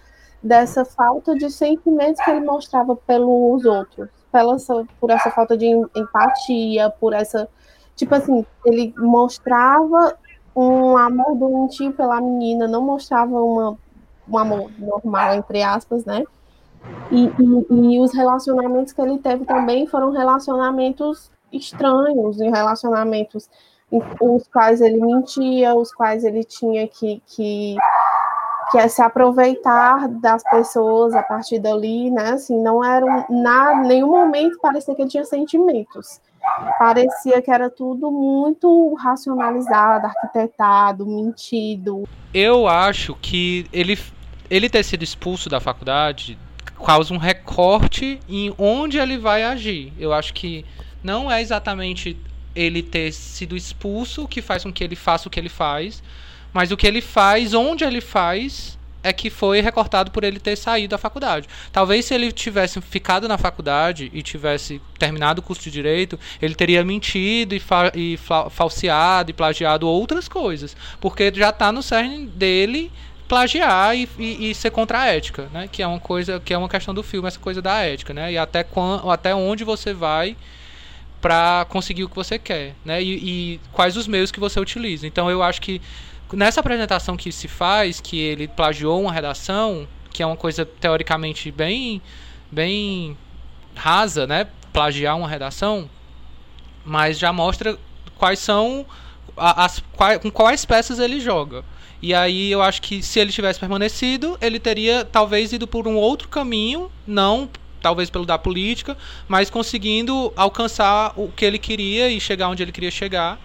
dessa 0.44 0.84
falta 0.84 1.36
de 1.36 1.52
sentimentos 1.52 2.20
que 2.24 2.32
ele 2.32 2.42
mostrava 2.42 2.96
pelos 2.96 3.64
outros 3.64 4.10
pela 4.32 4.56
essa, 4.56 4.86
por 5.00 5.10
essa 5.10 5.30
falta 5.32 5.58
de 5.58 5.68
empatia, 5.96 6.90
por 7.00 7.14
essa. 7.14 7.48
Tipo 7.96 8.16
assim, 8.16 8.46
ele 8.66 8.94
mostrava 8.98 10.18
um 10.56 10.98
amor 10.98 11.36
doentio 11.36 11.94
pela 11.94 12.20
menina, 12.20 12.68
não 12.68 12.82
mostrava 12.82 13.42
uma, 13.42 13.78
um 14.28 14.38
amor 14.38 14.72
normal, 14.78 15.36
entre 15.36 15.62
aspas, 15.62 16.06
né? 16.06 16.24
E, 17.12 17.26
e, 17.26 17.96
e, 17.96 18.00
os 18.00 18.14
relacionamentos 18.14 18.92
que 18.92 19.02
ele 19.02 19.20
teve 19.20 19.46
também 19.46 19.86
foram 19.86 20.12
relacionamentos 20.12 21.30
estranhos, 21.52 22.38
relacionamentos 22.40 23.50
os 23.92 24.48
quais 24.48 24.80
ele 24.80 25.00
mentia, 25.00 25.76
os 25.76 25.94
quais 25.94 26.24
ele 26.24 26.44
tinha 26.44 26.88
que, 26.88 27.22
que 27.28 27.76
que 28.72 28.78
é 28.78 28.88
se 28.88 29.02
aproveitar 29.02 30.08
das 30.08 30.44
pessoas 30.44 31.14
a 31.14 31.22
partir 31.22 31.60
dali, 31.60 32.10
né? 32.10 32.32
Assim, 32.32 32.58
não 32.62 32.84
era 32.84 33.26
na 33.30 33.82
nenhum 33.82 34.10
momento 34.10 34.58
parecia 34.60 34.96
que 34.96 35.02
ele 35.02 35.10
tinha 35.10 35.26
sentimentos. 35.26 36.22
Parecia 36.80 37.42
que 37.42 37.52
era 37.52 37.70
tudo 37.70 38.10
muito 38.10 38.96
racionalizado, 38.96 40.08
arquitetado, 40.08 41.06
mentido. 41.06 42.04
Eu 42.34 42.68
acho 42.68 43.16
que 43.22 43.68
ele, 43.72 44.00
ele 44.50 44.70
ter 44.70 44.84
sido 44.84 45.04
expulso 45.04 45.50
da 45.50 45.60
faculdade 45.60 46.40
causa 46.84 47.14
um 47.14 47.18
recorte 47.18 48.20
em 48.28 48.54
onde 48.58 48.98
ele 48.98 49.18
vai 49.18 49.44
agir. 49.44 49.94
Eu 50.00 50.14
acho 50.14 50.34
que 50.34 50.66
não 51.04 51.32
é 51.32 51.42
exatamente 51.42 52.18
ele 52.56 52.82
ter 52.82 53.12
sido 53.12 53.56
expulso 53.56 54.28
que 54.28 54.42
faz 54.42 54.64
com 54.64 54.74
que 54.74 54.84
ele 54.84 54.96
faça 54.96 55.28
o 55.28 55.32
que 55.32 55.40
ele 55.40 55.50
faz, 55.50 56.04
mas 56.54 56.72
o 56.72 56.78
que 56.78 56.88
ele 56.88 57.02
faz, 57.02 57.54
onde 57.54 57.84
ele 57.84 58.02
faz, 58.02 58.78
é 59.04 59.12
que 59.12 59.30
foi 59.30 59.62
recortado 59.62 60.12
por 60.12 60.24
ele 60.24 60.40
ter 60.40 60.56
saído 60.56 60.92
da 60.92 60.98
faculdade. 60.98 61.48
Talvez 61.72 62.06
se 62.06 62.14
ele 62.14 62.32
tivesse 62.32 62.80
ficado 62.82 63.28
na 63.28 63.38
faculdade 63.38 64.12
e 64.14 64.22
tivesse 64.22 64.82
terminado 64.98 65.40
o 65.40 65.44
curso 65.44 65.64
de 65.64 65.72
direito, 65.72 66.20
ele 66.42 66.56
teria 66.56 66.84
mentido 66.84 67.56
e, 67.56 67.60
fa 67.60 67.92
e 67.96 68.18
falseado 68.52 69.32
e 69.32 69.34
plagiado 69.34 69.88
outras 69.88 70.28
coisas, 70.28 70.76
porque 71.00 71.32
já 71.34 71.50
está 71.50 71.72
no 71.72 71.82
cerne 71.82 72.28
dele 72.28 72.92
plagiar 73.28 73.96
e, 73.96 74.10
e, 74.20 74.52
e, 74.52 74.56
ser 74.56 74.72
contra 74.72 75.00
a 75.00 75.06
ética, 75.06 75.48
né? 75.54 75.70
Que 75.72 75.82
é 75.82 75.88
uma 75.88 76.02
coisa, 76.02 76.40
que 76.40 76.54
é 76.54 76.58
uma 76.58 76.68
questão 76.68 76.94
do 76.94 77.02
filme, 77.02 77.30
essa 77.30 77.40
coisa 77.40 77.62
da 77.62 77.80
ética, 77.80 78.14
né? 78.14 78.34
E 78.34 78.38
até 78.38 78.62
quando, 78.62 79.10
até 79.10 79.34
onde 79.34 79.64
você 79.64 79.94
vai 79.94 80.36
para 81.22 81.66
conseguir 81.70 82.04
o 82.04 82.10
que 82.10 82.16
você 82.16 82.38
quer, 82.38 82.76
né? 82.84 83.02
E, 83.02 83.54
e 83.54 83.60
quais 83.72 83.96
os 83.96 84.06
meios 84.06 84.32
que 84.32 84.40
você 84.40 84.60
utiliza. 84.60 85.08
Então 85.08 85.32
eu 85.32 85.42
acho 85.42 85.62
que 85.62 85.82
nessa 86.34 86.60
apresentação 86.60 87.18
que 87.18 87.32
se 87.32 87.48
faz, 87.48 88.00
que 88.00 88.20
ele 88.20 88.48
plagiou 88.48 89.02
uma 89.02 89.12
redação, 89.12 89.88
que 90.12 90.24
é 90.24 90.26
uma 90.26 90.38
coisa 90.38 90.66
teoricamente 90.66 91.52
bem, 91.52 92.02
bem 92.52 93.18
rasa, 93.76 94.28
né? 94.28 94.48
Plagiar 94.74 95.18
uma 95.18 95.28
redação, 95.28 95.90
mas 96.86 97.20
já 97.20 97.32
mostra 97.34 97.78
quais 98.18 98.40
são 98.40 98.86
as, 99.36 99.82
quais, 99.94 100.22
com 100.22 100.32
quais 100.32 100.66
peças 100.66 101.00
ele 101.00 101.20
joga. 101.20 101.64
E 102.02 102.14
aí 102.14 102.52
eu 102.52 102.62
acho 102.62 102.82
que 102.82 103.04
se 103.04 103.20
ele 103.20 103.32
tivesse 103.32 103.60
permanecido, 103.60 104.38
ele 104.42 104.60
teria 104.60 105.06
talvez 105.06 105.54
ido 105.54 105.68
por 105.68 105.88
um 105.88 105.96
outro 105.96 106.28
caminho, 106.28 106.92
não 107.06 107.50
talvez 107.82 108.10
pelo 108.10 108.26
da 108.26 108.38
política, 108.38 108.96
mas 109.28 109.50
conseguindo 109.50 110.32
alcançar 110.36 111.14
o 111.16 111.30
que 111.30 111.44
ele 111.44 111.58
queria 111.58 112.10
e 112.10 112.20
chegar 112.20 112.48
onde 112.48 112.62
ele 112.62 112.72
queria 112.72 112.92
chegar 112.92 113.40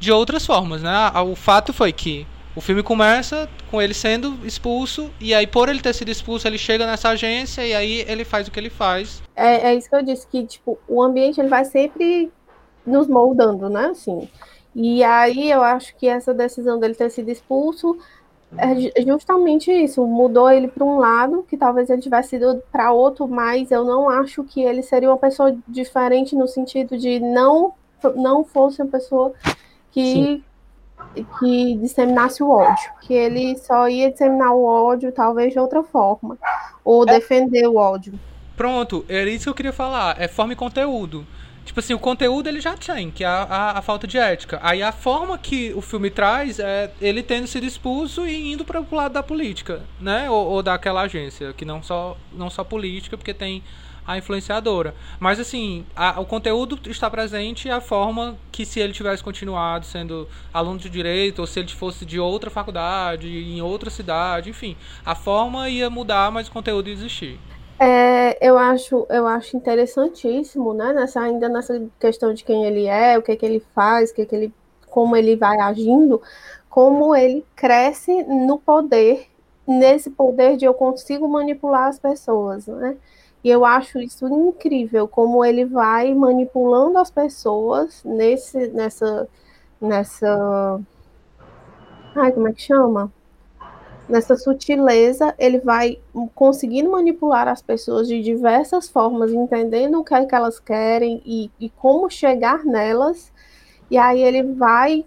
de 0.00 0.10
outras 0.10 0.44
formas, 0.44 0.82
né? 0.82 0.92
O 1.24 1.36
fato 1.36 1.72
foi 1.72 1.92
que 1.92 2.26
o 2.56 2.60
filme 2.60 2.82
começa 2.82 3.48
com 3.70 3.80
ele 3.80 3.94
sendo 3.94 4.34
expulso, 4.44 5.10
e 5.20 5.32
aí, 5.32 5.46
por 5.46 5.68
ele 5.68 5.80
ter 5.80 5.94
sido 5.94 6.10
expulso, 6.10 6.48
ele 6.48 6.58
chega 6.58 6.84
nessa 6.84 7.10
agência 7.10 7.64
e 7.64 7.72
aí 7.72 8.04
ele 8.08 8.24
faz 8.24 8.48
o 8.48 8.50
que 8.50 8.58
ele 8.58 8.70
faz. 8.70 9.22
É, 9.36 9.68
é 9.68 9.74
isso 9.74 9.88
que 9.88 9.94
eu 9.94 10.02
disse, 10.02 10.26
que 10.26 10.44
tipo, 10.44 10.76
o 10.88 11.00
ambiente 11.00 11.40
ele 11.40 11.48
vai 11.48 11.64
sempre 11.64 12.32
nos 12.84 13.06
moldando, 13.06 13.68
né? 13.68 13.86
Assim. 13.86 14.28
E 14.74 15.04
aí 15.04 15.50
eu 15.50 15.62
acho 15.62 15.94
que 15.96 16.08
essa 16.08 16.34
decisão 16.34 16.80
dele 16.80 16.94
ter 16.94 17.10
sido 17.10 17.30
expulso 17.30 17.96
é 18.58 19.02
justamente 19.04 19.70
isso, 19.70 20.04
mudou 20.04 20.50
ele 20.50 20.66
para 20.66 20.84
um 20.84 20.98
lado, 20.98 21.44
que 21.48 21.56
talvez 21.56 21.88
ele 21.88 22.02
tivesse 22.02 22.34
ido 22.34 22.60
para 22.72 22.90
outro, 22.90 23.28
mas 23.28 23.70
eu 23.70 23.84
não 23.84 24.10
acho 24.10 24.42
que 24.42 24.60
ele 24.60 24.82
seria 24.82 25.08
uma 25.08 25.16
pessoa 25.16 25.56
diferente 25.68 26.34
no 26.34 26.48
sentido 26.48 26.98
de 26.98 27.20
não 27.20 27.74
não 28.16 28.42
fosse 28.42 28.80
uma 28.80 28.90
pessoa 28.90 29.34
que 29.92 30.42
que 31.38 31.74
disseminasse 31.76 32.42
o 32.42 32.50
ódio, 32.50 32.90
que 33.00 33.12
ele 33.12 33.58
só 33.58 33.88
ia 33.88 34.10
disseminar 34.10 34.52
o 34.52 34.64
ódio 34.64 35.10
talvez 35.10 35.52
de 35.52 35.58
outra 35.58 35.82
forma, 35.82 36.38
ou 36.84 37.02
é. 37.02 37.06
defender 37.06 37.66
o 37.66 37.76
ódio. 37.76 38.14
Pronto, 38.56 39.04
era 39.08 39.28
isso 39.28 39.44
que 39.44 39.50
eu 39.50 39.54
queria 39.54 39.72
falar, 39.72 40.20
é 40.20 40.28
forma 40.28 40.52
e 40.52 40.56
conteúdo. 40.56 41.26
Tipo 41.64 41.80
assim, 41.80 41.94
o 41.94 41.98
conteúdo 41.98 42.48
ele 42.48 42.60
já 42.60 42.76
tem, 42.76 43.10
que 43.10 43.22
é 43.22 43.26
a, 43.26 43.42
a, 43.42 43.78
a, 43.78 43.82
falta 43.82 44.06
de 44.06 44.18
ética. 44.18 44.58
Aí 44.62 44.82
a 44.82 44.90
forma 44.90 45.38
que 45.38 45.72
o 45.74 45.80
filme 45.80 46.10
traz 46.10 46.58
é 46.58 46.90
ele 47.00 47.22
tendo 47.22 47.46
sido 47.46 47.64
expulso 47.64 48.26
e 48.26 48.52
indo 48.52 48.64
para 48.64 48.80
o 48.80 48.94
lado 48.94 49.12
da 49.12 49.22
política, 49.22 49.82
né? 50.00 50.28
Ou, 50.28 50.46
ou, 50.48 50.62
daquela 50.62 51.02
agência, 51.02 51.52
que 51.52 51.64
não 51.64 51.82
só, 51.82 52.16
não 52.32 52.50
só 52.50 52.64
política, 52.64 53.16
porque 53.16 53.32
tem 53.32 53.62
a 54.10 54.18
influenciadora. 54.18 54.94
Mas 55.18 55.38
assim, 55.38 55.86
a, 55.94 56.20
o 56.20 56.26
conteúdo 56.26 56.78
está 56.90 57.08
presente 57.08 57.68
e 57.68 57.70
a 57.70 57.80
forma 57.80 58.36
que 58.50 58.66
se 58.66 58.80
ele 58.80 58.92
tivesse 58.92 59.22
continuado 59.22 59.86
sendo 59.86 60.28
aluno 60.52 60.78
de 60.78 60.90
direito, 60.90 61.38
ou 61.38 61.46
se 61.46 61.60
ele 61.60 61.68
fosse 61.68 62.04
de 62.04 62.18
outra 62.18 62.50
faculdade, 62.50 63.28
em 63.28 63.62
outra 63.62 63.88
cidade, 63.88 64.50
enfim, 64.50 64.76
a 65.06 65.14
forma 65.14 65.68
ia 65.68 65.88
mudar, 65.88 66.30
mas 66.32 66.48
o 66.48 66.52
conteúdo 66.52 66.88
ia 66.88 66.94
existir. 66.94 67.38
É, 67.78 68.36
eu 68.46 68.58
acho, 68.58 69.06
eu 69.08 69.26
acho 69.26 69.56
interessantíssimo, 69.56 70.74
né? 70.74 70.92
Nessa, 70.92 71.20
ainda 71.20 71.48
nessa 71.48 71.82
questão 71.98 72.34
de 72.34 72.44
quem 72.44 72.66
ele 72.66 72.86
é, 72.86 73.16
o 73.16 73.22
que, 73.22 73.34
que 73.36 73.46
ele 73.46 73.64
faz, 73.74 74.10
o 74.10 74.14
que, 74.14 74.26
que 74.26 74.34
ele, 74.34 74.52
como 74.86 75.16
ele 75.16 75.34
vai 75.36 75.58
agindo, 75.60 76.20
como 76.68 77.14
ele 77.14 77.44
cresce 77.56 78.22
no 78.24 78.58
poder, 78.58 79.28
nesse 79.66 80.10
poder 80.10 80.56
de 80.56 80.64
eu 80.66 80.74
consigo 80.74 81.26
manipular 81.28 81.88
as 81.88 81.98
pessoas, 81.98 82.66
né? 82.66 82.96
E 83.42 83.48
eu 83.50 83.64
acho 83.64 83.98
isso 83.98 84.26
incrível, 84.28 85.08
como 85.08 85.44
ele 85.44 85.64
vai 85.64 86.14
manipulando 86.14 86.98
as 86.98 87.10
pessoas 87.10 88.02
nesse, 88.04 88.68
nessa, 88.68 89.28
nessa, 89.80 90.80
ai, 92.14 92.32
como 92.32 92.48
é 92.48 92.52
que 92.52 92.62
chama? 92.62 93.12
nessa 94.10 94.36
sutileza, 94.36 95.34
ele 95.38 95.60
vai 95.60 96.00
conseguindo 96.34 96.90
manipular 96.90 97.46
as 97.46 97.62
pessoas 97.62 98.08
de 98.08 98.20
diversas 98.20 98.88
formas, 98.88 99.32
entendendo 99.32 100.00
o 100.00 100.04
que 100.04 100.12
é 100.12 100.24
que 100.26 100.34
elas 100.34 100.58
querem 100.58 101.22
e, 101.24 101.50
e 101.60 101.70
como 101.70 102.10
chegar 102.10 102.64
nelas. 102.64 103.32
E 103.90 103.96
aí 103.96 104.20
ele 104.22 104.42
vai 104.42 105.04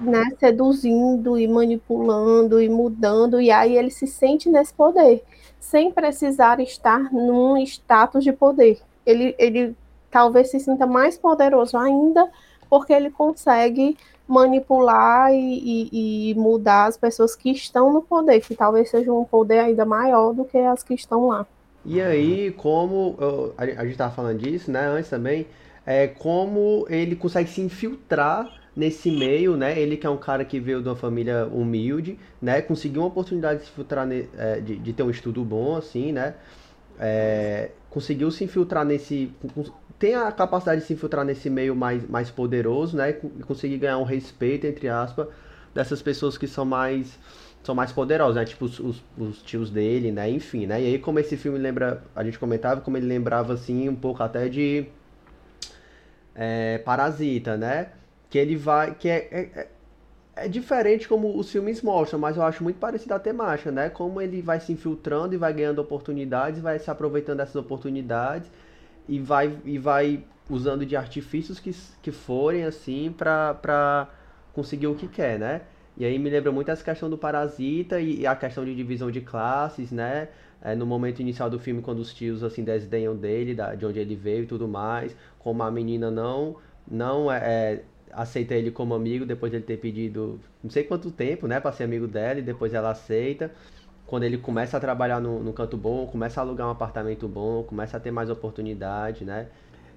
né, 0.00 0.24
seduzindo 0.38 1.38
e 1.38 1.46
manipulando 1.46 2.60
e 2.60 2.68
mudando, 2.68 3.40
e 3.40 3.50
aí 3.50 3.76
ele 3.76 3.90
se 3.90 4.06
sente 4.06 4.50
nesse 4.50 4.74
poder, 4.74 5.22
sem 5.66 5.90
precisar 5.90 6.60
estar 6.60 7.12
num 7.12 7.56
status 7.58 8.22
de 8.22 8.32
poder. 8.32 8.78
Ele, 9.04 9.34
ele 9.36 9.74
talvez 10.10 10.50
se 10.50 10.60
sinta 10.60 10.86
mais 10.86 11.18
poderoso 11.18 11.76
ainda, 11.76 12.30
porque 12.70 12.92
ele 12.92 13.10
consegue 13.10 13.96
manipular 14.28 15.32
e, 15.32 15.90
e, 15.92 16.30
e, 16.30 16.34
mudar 16.34 16.86
as 16.86 16.96
pessoas 16.96 17.34
que 17.34 17.50
estão 17.50 17.92
no 17.92 18.00
poder, 18.00 18.40
que 18.40 18.54
talvez 18.54 18.90
seja 18.90 19.12
um 19.12 19.24
poder 19.24 19.58
ainda 19.58 19.84
maior 19.84 20.32
do 20.32 20.44
que 20.44 20.58
as 20.58 20.82
que 20.82 20.94
estão 20.94 21.28
lá. 21.28 21.46
E 21.84 22.00
aí, 22.00 22.52
como 22.52 23.16
a, 23.56 23.62
a 23.62 23.82
gente 23.82 23.92
estava 23.92 24.14
falando 24.14 24.38
disso, 24.38 24.70
né, 24.70 24.86
antes 24.86 25.10
também, 25.10 25.46
é 25.84 26.06
como 26.06 26.86
ele 26.88 27.14
consegue 27.16 27.50
se 27.50 27.60
infiltrar 27.60 28.52
nesse 28.76 29.10
meio, 29.10 29.56
né? 29.56 29.78
Ele 29.80 29.96
que 29.96 30.06
é 30.06 30.10
um 30.10 30.18
cara 30.18 30.44
que 30.44 30.60
veio 30.60 30.82
de 30.82 30.88
uma 30.88 30.96
família 30.96 31.46
humilde, 31.46 32.18
né? 32.40 32.60
Conseguiu 32.60 33.02
uma 33.02 33.08
oportunidade 33.08 33.60
de 33.60 33.66
se 33.66 33.72
infiltrar, 33.72 34.06
é, 34.36 34.60
de, 34.60 34.76
de 34.76 34.92
ter 34.92 35.02
um 35.02 35.10
estudo 35.10 35.42
bom, 35.42 35.76
assim, 35.76 36.12
né? 36.12 36.34
É, 37.00 37.70
conseguiu 37.90 38.30
se 38.30 38.44
infiltrar 38.44 38.84
nesse 38.84 39.32
tem 39.98 40.14
a 40.14 40.30
capacidade 40.30 40.82
de 40.82 40.86
se 40.86 40.92
infiltrar 40.92 41.24
nesse 41.24 41.48
meio 41.48 41.74
mais, 41.74 42.06
mais 42.08 42.30
poderoso, 42.30 42.96
né? 42.96 43.10
E 43.10 43.42
conseguir 43.44 43.78
ganhar 43.78 43.98
um 43.98 44.04
respeito, 44.04 44.66
entre 44.66 44.88
aspas, 44.88 45.26
dessas 45.74 46.02
pessoas 46.02 46.36
que 46.36 46.46
são 46.46 46.64
mais 46.64 47.18
são 47.62 47.74
mais 47.74 47.90
poderosas, 47.92 48.36
né? 48.36 48.44
Tipo 48.44 48.66
os, 48.66 48.78
os, 48.78 49.02
os, 49.18 49.42
tios 49.42 49.70
dele, 49.70 50.12
né? 50.12 50.30
Enfim, 50.30 50.66
né? 50.66 50.80
E 50.82 50.86
aí 50.86 50.98
como 50.98 51.18
esse 51.18 51.36
filme 51.36 51.58
lembra, 51.58 52.02
a 52.14 52.22
gente 52.22 52.38
comentava 52.38 52.80
como 52.80 52.96
ele 52.96 53.06
lembrava 53.06 53.54
assim 53.54 53.88
um 53.88 53.96
pouco 53.96 54.22
até 54.22 54.48
de 54.48 54.86
é, 56.34 56.78
Parasita, 56.78 57.56
né? 57.56 57.88
Que 58.30 58.38
ele 58.38 58.56
vai, 58.56 58.94
que 58.94 59.08
é, 59.08 59.28
é, 59.30 59.40
é, 59.60 59.68
é 60.36 60.48
diferente 60.48 61.08
como 61.08 61.38
os 61.38 61.50
filmes 61.50 61.82
mostram, 61.82 62.18
mas 62.18 62.36
eu 62.36 62.42
acho 62.42 62.62
muito 62.62 62.78
parecido 62.78 63.14
a 63.14 63.18
temática, 63.18 63.70
né? 63.70 63.88
Como 63.88 64.20
ele 64.20 64.42
vai 64.42 64.60
se 64.60 64.72
infiltrando 64.72 65.34
e 65.34 65.38
vai 65.38 65.52
ganhando 65.52 65.80
oportunidades, 65.80 66.60
vai 66.60 66.78
se 66.78 66.90
aproveitando 66.90 67.38
dessas 67.38 67.56
oportunidades 67.56 68.50
e 69.08 69.18
vai, 69.18 69.56
e 69.64 69.78
vai 69.78 70.24
usando 70.48 70.84
de 70.86 70.96
artifícios 70.96 71.58
que, 71.58 71.74
que 72.02 72.12
forem 72.12 72.64
assim 72.64 73.14
para 73.16 74.08
conseguir 74.52 74.86
o 74.86 74.94
que 74.94 75.08
quer, 75.08 75.38
né? 75.38 75.62
E 75.96 76.04
aí 76.04 76.18
me 76.18 76.28
lembra 76.28 76.52
muito 76.52 76.70
essa 76.70 76.84
questão 76.84 77.08
do 77.08 77.16
parasita 77.16 77.98
e, 78.00 78.20
e 78.20 78.26
a 78.26 78.36
questão 78.36 78.64
de 78.64 78.74
divisão 78.74 79.10
de 79.10 79.20
classes, 79.22 79.90
né? 79.90 80.28
É, 80.62 80.74
no 80.74 80.86
momento 80.86 81.20
inicial 81.20 81.48
do 81.48 81.58
filme, 81.58 81.80
quando 81.82 82.00
os 82.00 82.12
tios 82.12 82.42
assim 82.42 82.64
desdenham 82.64 83.16
dele, 83.16 83.54
da, 83.54 83.74
de 83.74 83.86
onde 83.86 83.98
ele 83.98 84.16
veio 84.16 84.44
e 84.44 84.46
tudo 84.46 84.68
mais, 84.68 85.16
como 85.38 85.62
a 85.62 85.70
menina 85.70 86.10
não 86.10 86.56
não 86.88 87.30
é, 87.32 87.38
é 87.38 87.84
aceita 88.16 88.54
ele 88.54 88.70
como 88.70 88.94
amigo 88.94 89.26
depois 89.26 89.52
de 89.52 89.58
ele 89.58 89.64
ter 89.64 89.76
pedido 89.76 90.40
não 90.64 90.70
sei 90.70 90.82
quanto 90.84 91.10
tempo, 91.10 91.46
né, 91.46 91.60
para 91.60 91.70
ser 91.72 91.84
amigo 91.84 92.08
dela, 92.08 92.40
e 92.40 92.42
depois 92.42 92.74
ela 92.74 92.90
aceita 92.90 93.52
quando 94.06 94.22
ele 94.22 94.38
começa 94.38 94.76
a 94.76 94.80
trabalhar 94.80 95.20
no, 95.20 95.42
no 95.42 95.52
canto 95.52 95.76
bom, 95.76 96.06
começa 96.06 96.40
a 96.40 96.44
alugar 96.44 96.66
um 96.68 96.70
apartamento 96.70 97.26
bom, 97.26 97.64
começa 97.64 97.96
a 97.96 98.00
ter 98.00 98.10
mais 98.10 98.30
oportunidade, 98.30 99.24
né? 99.24 99.48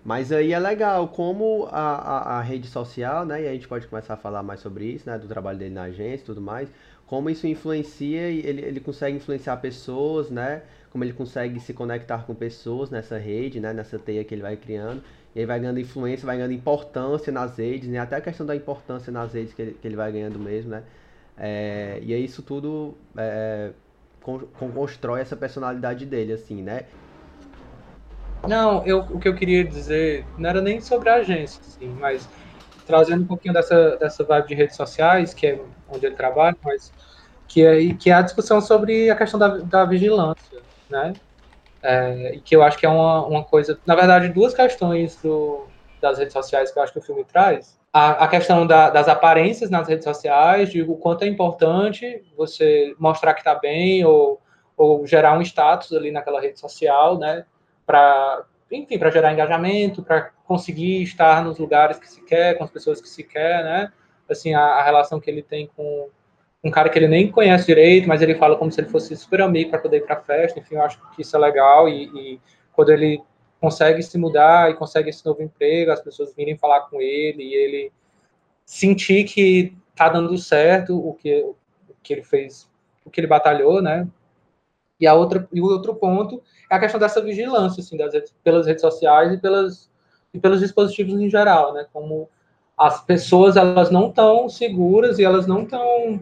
Mas 0.03 0.31
aí 0.31 0.53
é 0.53 0.59
legal 0.59 1.09
como 1.09 1.67
a, 1.71 1.79
a, 1.79 2.39
a, 2.39 2.41
rede 2.41 2.67
social, 2.67 3.25
né? 3.25 3.43
E 3.43 3.47
a 3.47 3.53
gente 3.53 3.67
pode 3.67 3.85
começar 3.87 4.15
a 4.15 4.17
falar 4.17 4.41
mais 4.41 4.61
sobre 4.61 4.85
isso, 4.85 5.07
né? 5.09 5.17
Do 5.17 5.27
trabalho 5.27 5.59
dele 5.59 5.75
na 5.75 5.83
agência 5.83 6.23
e 6.23 6.25
tudo 6.25 6.41
mais. 6.41 6.69
Como 7.05 7.29
isso 7.29 7.45
influencia 7.45 8.29
e 8.29 8.39
ele, 8.39 8.61
ele 8.61 8.79
consegue 8.79 9.17
influenciar 9.17 9.57
pessoas, 9.57 10.29
né? 10.29 10.63
Como 10.91 11.03
ele 11.03 11.13
consegue 11.13 11.59
se 11.59 11.73
conectar 11.73 12.25
com 12.25 12.33
pessoas 12.33 12.89
nessa 12.89 13.17
rede, 13.17 13.59
né? 13.59 13.73
Nessa 13.73 13.99
teia 13.99 14.23
que 14.23 14.33
ele 14.33 14.41
vai 14.41 14.55
criando. 14.55 15.03
E 15.35 15.39
ele 15.39 15.45
vai 15.45 15.59
ganhando 15.59 15.79
influência, 15.79 16.25
vai 16.25 16.37
ganhando 16.37 16.53
importância 16.53 17.31
nas 17.31 17.57
redes, 17.57 17.87
né? 17.89 17.99
Até 17.99 18.15
a 18.15 18.21
questão 18.21 18.45
da 18.45 18.55
importância 18.55 19.11
nas 19.11 19.33
redes 19.33 19.53
que 19.53 19.61
ele, 19.61 19.77
que 19.79 19.87
ele 19.87 19.95
vai 19.95 20.11
ganhando 20.11 20.39
mesmo, 20.39 20.71
né? 20.71 20.83
É, 21.37 21.99
e 22.01 22.13
é 22.13 22.17
isso 22.17 22.41
tudo... 22.41 22.95
É, 23.15 23.71
constrói 24.75 25.21
essa 25.21 25.35
personalidade 25.35 26.05
dele, 26.05 26.33
assim, 26.33 26.61
né? 26.61 26.83
Não, 28.47 28.85
eu, 28.85 28.99
o 28.99 29.19
que 29.19 29.27
eu 29.27 29.35
queria 29.35 29.63
dizer 29.63 30.25
não 30.37 30.49
era 30.49 30.61
nem 30.61 30.79
sobre 30.79 31.09
a 31.09 31.15
agência, 31.15 31.61
assim, 31.67 31.87
mas 31.99 32.27
trazendo 32.85 33.23
um 33.23 33.27
pouquinho 33.27 33.53
dessa, 33.53 33.97
dessa 33.97 34.23
vibe 34.23 34.47
de 34.47 34.55
redes 34.55 34.75
sociais, 34.75 35.33
que 35.33 35.47
é 35.47 35.61
onde 35.89 36.05
ele 36.05 36.15
trabalha, 36.15 36.55
mas 36.63 36.91
que 37.47 37.65
é, 37.65 37.93
que 37.93 38.09
é 38.09 38.13
a 38.13 38.21
discussão 38.21 38.61
sobre 38.61 39.09
a 39.09 39.15
questão 39.15 39.39
da, 39.39 39.57
da 39.57 39.85
vigilância, 39.85 40.58
né? 40.89 41.13
É, 41.81 42.39
que 42.43 42.55
eu 42.55 42.61
acho 42.61 42.77
que 42.77 42.85
é 42.85 42.89
uma, 42.89 43.25
uma 43.25 43.43
coisa, 43.43 43.79
na 43.85 43.95
verdade, 43.95 44.29
duas 44.29 44.53
questões 44.53 45.15
do, 45.21 45.67
das 46.01 46.17
redes 46.17 46.33
sociais 46.33 46.71
que 46.71 46.77
eu 46.77 46.83
acho 46.83 46.91
que 46.91 46.99
o 46.99 47.01
filme 47.01 47.23
traz, 47.23 47.79
a, 47.91 48.25
a 48.25 48.27
questão 48.27 48.67
da, 48.67 48.89
das 48.89 49.07
aparências 49.07 49.69
nas 49.69 49.87
redes 49.87 50.03
sociais, 50.03 50.69
de 50.69 50.81
o 50.81 50.95
quanto 50.95 51.23
é 51.23 51.27
importante 51.27 52.23
você 52.37 52.95
mostrar 52.99 53.33
que 53.33 53.41
está 53.41 53.55
bem 53.55 54.05
ou, 54.05 54.39
ou 54.77 55.05
gerar 55.07 55.37
um 55.37 55.41
status 55.41 55.91
ali 55.93 56.11
naquela 56.11 56.39
rede 56.39 56.59
social, 56.59 57.17
né? 57.17 57.45
Para, 57.85 58.45
enfim, 58.71 58.99
para 58.99 59.09
gerar 59.09 59.33
engajamento, 59.33 60.03
para 60.03 60.29
conseguir 60.45 61.01
estar 61.01 61.43
nos 61.43 61.57
lugares 61.57 61.97
que 61.97 62.07
se 62.07 62.23
quer, 62.23 62.57
com 62.57 62.63
as 62.63 62.69
pessoas 62.69 63.01
que 63.01 63.09
se 63.09 63.23
quer, 63.23 63.63
né? 63.63 63.91
Assim, 64.29 64.53
a, 64.53 64.61
a 64.61 64.83
relação 64.83 65.19
que 65.19 65.29
ele 65.29 65.41
tem 65.41 65.67
com 65.75 66.09
um 66.63 66.69
cara 66.69 66.89
que 66.89 66.99
ele 66.99 67.07
nem 67.07 67.31
conhece 67.31 67.65
direito, 67.65 68.07
mas 68.07 68.21
ele 68.21 68.35
fala 68.35 68.57
como 68.57 68.71
se 68.71 68.81
ele 68.81 68.89
fosse 68.89 69.15
super 69.15 69.41
amigo 69.41 69.69
para 69.69 69.79
poder 69.79 69.97
ir 69.97 70.05
para 70.05 70.15
a 70.17 70.21
festa. 70.21 70.59
Enfim, 70.59 70.75
eu 70.75 70.83
acho 70.83 70.99
que 71.11 71.21
isso 71.21 71.35
é 71.35 71.39
legal 71.39 71.87
e, 71.87 72.05
e 72.05 72.41
quando 72.73 72.89
ele 72.89 73.21
consegue 73.61 74.01
se 74.01 74.17
mudar 74.17 74.69
e 74.69 74.75
consegue 74.75 75.09
esse 75.09 75.25
novo 75.25 75.41
emprego, 75.41 75.91
as 75.91 76.01
pessoas 76.01 76.33
virem 76.35 76.57
falar 76.57 76.81
com 76.81 77.01
ele 77.01 77.43
e 77.43 77.53
ele 77.53 77.91
sentir 78.65 79.23
que 79.25 79.73
tá 79.95 80.09
dando 80.09 80.37
certo 80.37 80.97
o 80.97 81.13
que, 81.13 81.41
o 81.41 81.55
que 82.03 82.13
ele 82.13 82.23
fez, 82.23 82.69
o 83.05 83.09
que 83.09 83.19
ele 83.19 83.27
batalhou, 83.27 83.81
né? 83.81 84.07
E 84.99 85.07
a 85.07 85.13
outra 85.13 85.47
e 85.51 85.61
o 85.61 85.65
outro 85.65 85.95
ponto 85.95 86.41
é 86.69 86.75
a 86.75 86.79
questão 86.79 86.99
dessa 86.99 87.21
vigilância, 87.21 87.81
assim, 87.81 87.97
redes, 87.97 88.33
pelas 88.43 88.67
redes 88.67 88.81
sociais 88.81 89.33
e 89.33 89.37
pelas 89.37 89.89
e 90.33 90.39
pelos 90.39 90.59
dispositivos 90.59 91.19
em 91.19 91.29
geral, 91.29 91.73
né? 91.73 91.85
Como 91.91 92.29
as 92.77 93.03
pessoas 93.03 93.57
elas 93.57 93.89
não 93.89 94.09
estão 94.09 94.47
seguras 94.47 95.19
e 95.19 95.23
elas 95.23 95.47
não 95.47 95.63
estão 95.63 96.21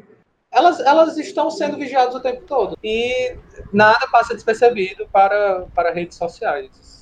elas, 0.58 0.80
elas 0.80 1.18
estão 1.18 1.50
sendo 1.50 1.78
vigiadas 1.78 2.16
o 2.16 2.20
tempo 2.20 2.42
todo 2.46 2.78
e 2.84 3.36
nada 3.72 4.08
passa 4.12 4.34
despercebido 4.34 5.08
para 5.12 5.66
para 5.74 5.92
redes 5.92 6.18
sociais 6.18 6.98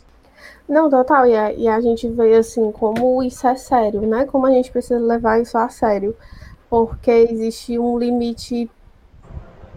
não, 0.67 0.89
total, 0.89 1.27
e 1.27 1.35
a, 1.35 1.53
e 1.53 1.67
a 1.67 1.79
gente 1.79 2.09
vê 2.09 2.35
assim 2.35 2.71
como 2.71 3.21
isso 3.21 3.47
é 3.47 3.55
sério, 3.55 4.01
né? 4.01 4.25
Como 4.25 4.47
a 4.47 4.51
gente 4.51 4.71
precisa 4.71 4.99
levar 4.99 5.39
isso 5.39 5.57
a 5.57 5.69
sério. 5.69 6.15
Porque 6.69 7.11
existe 7.11 7.77
um 7.77 7.97
limite 7.99 8.69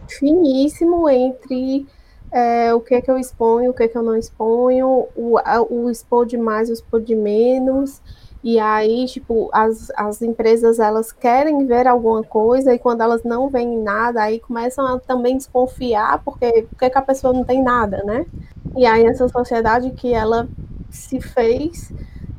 finíssimo 0.08 1.08
entre 1.08 1.86
é, 2.32 2.72
o 2.72 2.80
que 2.80 2.94
é 2.94 3.02
que 3.02 3.10
eu 3.10 3.18
exponho, 3.18 3.70
o 3.70 3.74
que 3.74 3.82
é 3.82 3.88
que 3.88 3.98
eu 3.98 4.02
não 4.02 4.16
exponho, 4.16 5.06
o, 5.14 5.38
o 5.70 5.90
expor 5.90 6.24
de 6.24 6.38
mais, 6.38 6.70
o 6.70 6.72
expor 6.72 7.02
de 7.02 7.14
menos. 7.14 8.00
E 8.42 8.58
aí, 8.58 9.06
tipo, 9.06 9.50
as, 9.52 9.90
as 9.96 10.22
empresas 10.22 10.78
elas 10.78 11.10
querem 11.10 11.66
ver 11.66 11.86
alguma 11.88 12.22
coisa 12.22 12.72
e 12.72 12.78
quando 12.78 13.00
elas 13.00 13.24
não 13.24 13.48
veem 13.48 13.78
nada, 13.78 14.22
aí 14.22 14.38
começam 14.38 14.86
a 14.86 14.98
também 15.00 15.36
desconfiar 15.36 16.22
porque, 16.24 16.66
porque 16.70 16.88
que 16.88 16.98
a 16.98 17.02
pessoa 17.02 17.32
não 17.32 17.44
tem 17.44 17.62
nada, 17.62 18.02
né? 18.04 18.26
E 18.76 18.86
aí 18.86 19.04
essa 19.04 19.28
sociedade 19.28 19.90
que 19.90 20.12
ela 20.12 20.48
se 20.90 21.20
fez 21.20 21.92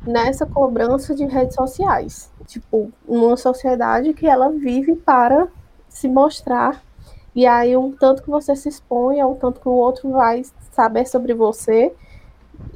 nessa 0.06 0.46
cobrança 0.46 1.14
de 1.14 1.24
redes 1.26 1.54
sociais. 1.54 2.30
Tipo, 2.46 2.90
numa 3.06 3.36
sociedade 3.36 4.12
que 4.14 4.26
ela 4.26 4.50
vive 4.50 4.96
para 4.96 5.48
se 5.88 6.08
mostrar. 6.08 6.82
E 7.34 7.46
aí, 7.46 7.76
o 7.76 7.94
tanto 7.98 8.22
que 8.22 8.30
você 8.30 8.56
se 8.56 8.68
expõe, 8.68 9.20
é 9.20 9.26
o 9.26 9.34
tanto 9.34 9.60
que 9.60 9.68
o 9.68 9.72
outro 9.72 10.10
vai 10.10 10.42
saber 10.72 11.06
sobre 11.06 11.32
você, 11.32 11.92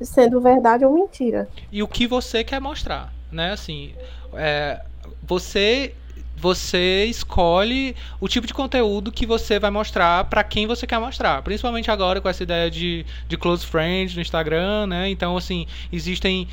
sendo 0.03 0.41
verdade 0.41 0.85
ou 0.85 0.93
mentira. 0.93 1.49
E 1.73 1.83
o 1.83 1.89
que 1.89 2.07
você 2.07 2.45
quer 2.45 2.61
mostrar, 2.61 3.13
né? 3.31 3.53
Assim, 3.53 3.95
é, 4.35 4.83
você 5.23 5.95
você 6.37 7.05
escolhe 7.07 7.95
o 8.21 8.29
tipo 8.29 8.47
de 8.47 8.53
conteúdo 8.53 9.13
que 9.13 9.25
você 9.25 9.59
vai 9.59 9.71
mostrar 9.71 10.25
para 10.25 10.43
quem 10.45 10.67
você 10.67 10.87
quer 10.87 10.99
mostrar. 10.99 11.41
Principalmente 11.43 11.91
agora 11.91 12.21
com 12.21 12.29
essa 12.29 12.43
ideia 12.43 12.71
de, 12.71 13.07
de 13.29 13.37
close 13.37 13.65
friends 13.65 14.15
no 14.15 14.21
Instagram, 14.21 14.87
né? 14.89 15.09
Então, 15.09 15.37
assim, 15.37 15.67
existem 15.93 16.49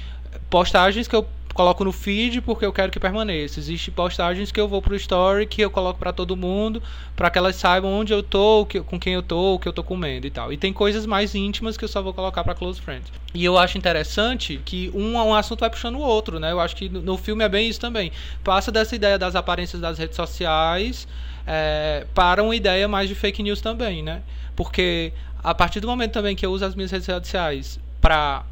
postagens 0.50 1.08
que 1.08 1.16
eu 1.16 1.28
coloco 1.54 1.84
no 1.84 1.92
feed 1.92 2.42
porque 2.42 2.66
eu 2.66 2.74
quero 2.74 2.92
que 2.92 3.00
permaneça. 3.00 3.60
Existem 3.60 3.94
postagens 3.94 4.52
que 4.52 4.60
eu 4.60 4.68
vou 4.68 4.82
pro 4.82 4.96
story 4.96 5.46
que 5.46 5.62
eu 5.62 5.70
coloco 5.70 6.00
para 6.00 6.14
todo 6.14 6.36
mundo, 6.36 6.82
para 7.16 7.30
que 7.30 7.38
elas 7.38 7.56
saibam 7.56 7.92
onde 7.92 8.14
eu 8.14 8.24
tô, 8.24 8.68
com 8.86 9.00
quem 9.00 9.14
eu 9.14 9.22
tô, 9.22 9.56
o 9.56 9.60
que 9.60 9.68
eu 9.68 9.74
tô 9.74 9.84
comendo 9.84 10.28
e 10.28 10.32
tal. 10.32 10.52
E 10.52 10.58
tem 10.58 10.72
coisas 10.72 11.06
mais 11.06 11.36
íntimas 11.36 11.78
que 11.78 11.84
eu 11.84 11.90
só 11.90 12.02
vou 12.02 12.14
colocar 12.14 12.44
para 12.44 12.56
close 12.56 12.80
friends. 12.82 13.12
E 13.34 13.44
eu 13.44 13.58
acho 13.58 13.78
interessante 13.78 14.62
que 14.64 14.92
um, 14.94 15.16
um 15.16 15.34
assunto 15.34 15.62
vai 15.62 15.70
puxando 15.70 15.96
o 15.96 16.02
outro, 16.02 16.40
né? 16.40 16.52
Eu 16.52 16.60
acho 16.60 16.76
que 16.76 16.90
no, 16.90 17.02
no 17.02 17.18
filme 17.18 17.44
é 17.44 17.50
bem 17.50 17.70
isso 17.70 17.80
também. 17.80 18.12
Passa 18.44 18.72
dessa 18.72 18.96
ideia 18.96 19.18
das 19.18 19.36
aparências 19.36 19.82
das 19.82 19.98
redes 19.98 20.16
sociais 20.16 21.08
é, 21.46 22.06
para 22.14 22.44
uma 22.44 22.56
ideia 22.56 22.88
mais 22.88 23.08
de 23.10 23.16
fake 23.16 23.42
news 23.42 23.62
também, 23.62 24.04
né? 24.04 24.22
Porque 24.56 25.14
a 25.44 25.54
partir 25.56 25.80
do 25.80 25.88
momento 25.88 26.12
também 26.12 26.36
que 26.36 26.46
eu 26.46 26.52
uso 26.52 26.66
as 26.66 26.76
minhas 26.76 26.92
redes 26.92 27.06
sociais 27.06 27.80
para 28.00 28.44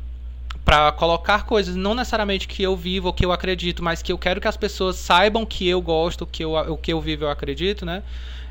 para 0.63 0.91
colocar 0.91 1.45
coisas 1.45 1.75
não 1.75 1.95
necessariamente 1.95 2.47
que 2.47 2.61
eu 2.61 2.75
vivo 2.75 3.07
ou 3.07 3.13
que 3.13 3.25
eu 3.25 3.31
acredito, 3.31 3.83
mas 3.83 4.01
que 4.01 4.11
eu 4.11 4.17
quero 4.17 4.39
que 4.39 4.47
as 4.47 4.57
pessoas 4.57 4.97
saibam 4.97 5.45
que 5.45 5.67
eu 5.67 5.81
gosto, 5.81 6.25
que 6.25 6.43
eu, 6.43 6.53
o 6.53 6.77
que 6.77 6.93
eu 6.93 7.01
vivo 7.01 7.25
eu 7.25 7.29
acredito, 7.29 7.85
né? 7.85 8.03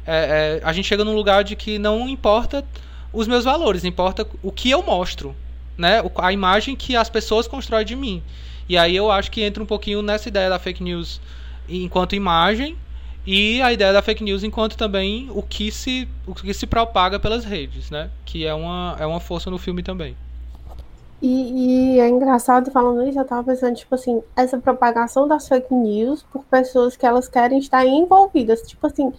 É, 0.06 0.60
é, 0.60 0.66
a 0.66 0.72
gente 0.72 0.86
chega 0.86 1.04
num 1.04 1.14
lugar 1.14 1.44
de 1.44 1.54
que 1.54 1.78
não 1.78 2.08
importa 2.08 2.64
os 3.12 3.28
meus 3.28 3.44
valores, 3.44 3.84
importa 3.84 4.26
o 4.42 4.50
que 4.50 4.70
eu 4.70 4.82
mostro, 4.82 5.34
né? 5.76 6.02
A 6.16 6.32
imagem 6.32 6.74
que 6.74 6.96
as 6.96 7.08
pessoas 7.08 7.46
constroem 7.46 7.84
de 7.84 7.94
mim. 7.94 8.22
E 8.68 8.76
aí 8.76 8.96
eu 8.96 9.10
acho 9.10 9.30
que 9.30 9.42
entra 9.42 9.62
um 9.62 9.66
pouquinho 9.66 10.02
nessa 10.02 10.28
ideia 10.28 10.50
da 10.50 10.58
fake 10.58 10.82
news 10.82 11.20
enquanto 11.68 12.14
imagem 12.14 12.76
e 13.26 13.60
a 13.62 13.72
ideia 13.72 13.92
da 13.92 14.02
fake 14.02 14.24
news 14.24 14.42
enquanto 14.42 14.76
também 14.76 15.28
o 15.30 15.42
que 15.42 15.70
se, 15.70 16.08
o 16.26 16.34
que 16.34 16.52
se 16.54 16.66
propaga 16.66 17.18
pelas 17.18 17.44
redes, 17.44 17.90
né? 17.90 18.10
Que 18.24 18.46
é 18.46 18.54
uma, 18.54 18.96
é 18.98 19.06
uma 19.06 19.20
força 19.20 19.50
no 19.50 19.58
filme 19.58 19.82
também. 19.82 20.16
E, 21.20 21.96
e, 21.96 22.00
é 22.00 22.08
engraçado 22.08 22.70
falando 22.70 23.06
isso, 23.08 23.18
eu 23.18 23.24
tava 23.24 23.42
pensando, 23.44 23.74
tipo 23.74 23.94
assim, 23.94 24.22
essa 24.36 24.58
propagação 24.58 25.26
das 25.26 25.48
fake 25.48 25.74
news 25.74 26.22
por 26.22 26.44
pessoas 26.44 26.96
que 26.96 27.04
elas 27.04 27.28
querem 27.28 27.58
estar 27.58 27.84
envolvidas. 27.84 28.62
Tipo 28.62 28.86
assim, 28.86 29.12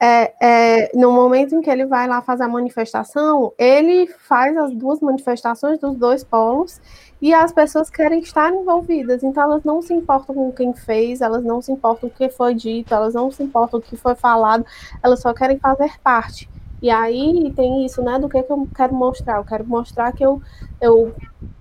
é, 0.00 0.32
é, 0.40 0.90
no 0.94 1.10
momento 1.10 1.54
em 1.56 1.60
que 1.60 1.70
ele 1.70 1.84
vai 1.86 2.06
lá 2.06 2.22
fazer 2.22 2.44
a 2.44 2.48
manifestação, 2.48 3.52
ele 3.58 4.06
faz 4.06 4.56
as 4.56 4.72
duas 4.72 5.00
manifestações 5.00 5.78
dos 5.78 5.96
dois 5.96 6.22
polos 6.22 6.80
e 7.20 7.34
as 7.34 7.50
pessoas 7.50 7.90
querem 7.90 8.20
estar 8.20 8.52
envolvidas. 8.52 9.22
Então 9.22 9.42
elas 9.42 9.64
não 9.64 9.82
se 9.82 9.92
importam 9.92 10.34
com 10.34 10.52
quem 10.52 10.72
fez, 10.74 11.20
elas 11.20 11.42
não 11.42 11.60
se 11.60 11.72
importam 11.72 12.08
com 12.08 12.14
o 12.14 12.18
que 12.18 12.28
foi 12.32 12.54
dito, 12.54 12.94
elas 12.94 13.14
não 13.14 13.30
se 13.30 13.42
importam 13.42 13.80
com 13.80 13.86
o 13.86 13.90
que 13.90 13.96
foi 13.96 14.14
falado, 14.14 14.64
elas 15.02 15.20
só 15.20 15.34
querem 15.34 15.58
fazer 15.58 15.98
parte. 16.00 16.48
E 16.80 16.90
aí 16.90 17.52
tem 17.56 17.84
isso, 17.84 18.02
né? 18.02 18.18
Do 18.18 18.28
que, 18.28 18.42
que 18.42 18.52
eu 18.52 18.68
quero 18.74 18.94
mostrar. 18.94 19.38
Eu 19.38 19.44
quero 19.44 19.66
mostrar 19.66 20.12
que 20.12 20.24
eu, 20.24 20.40
eu 20.80 21.14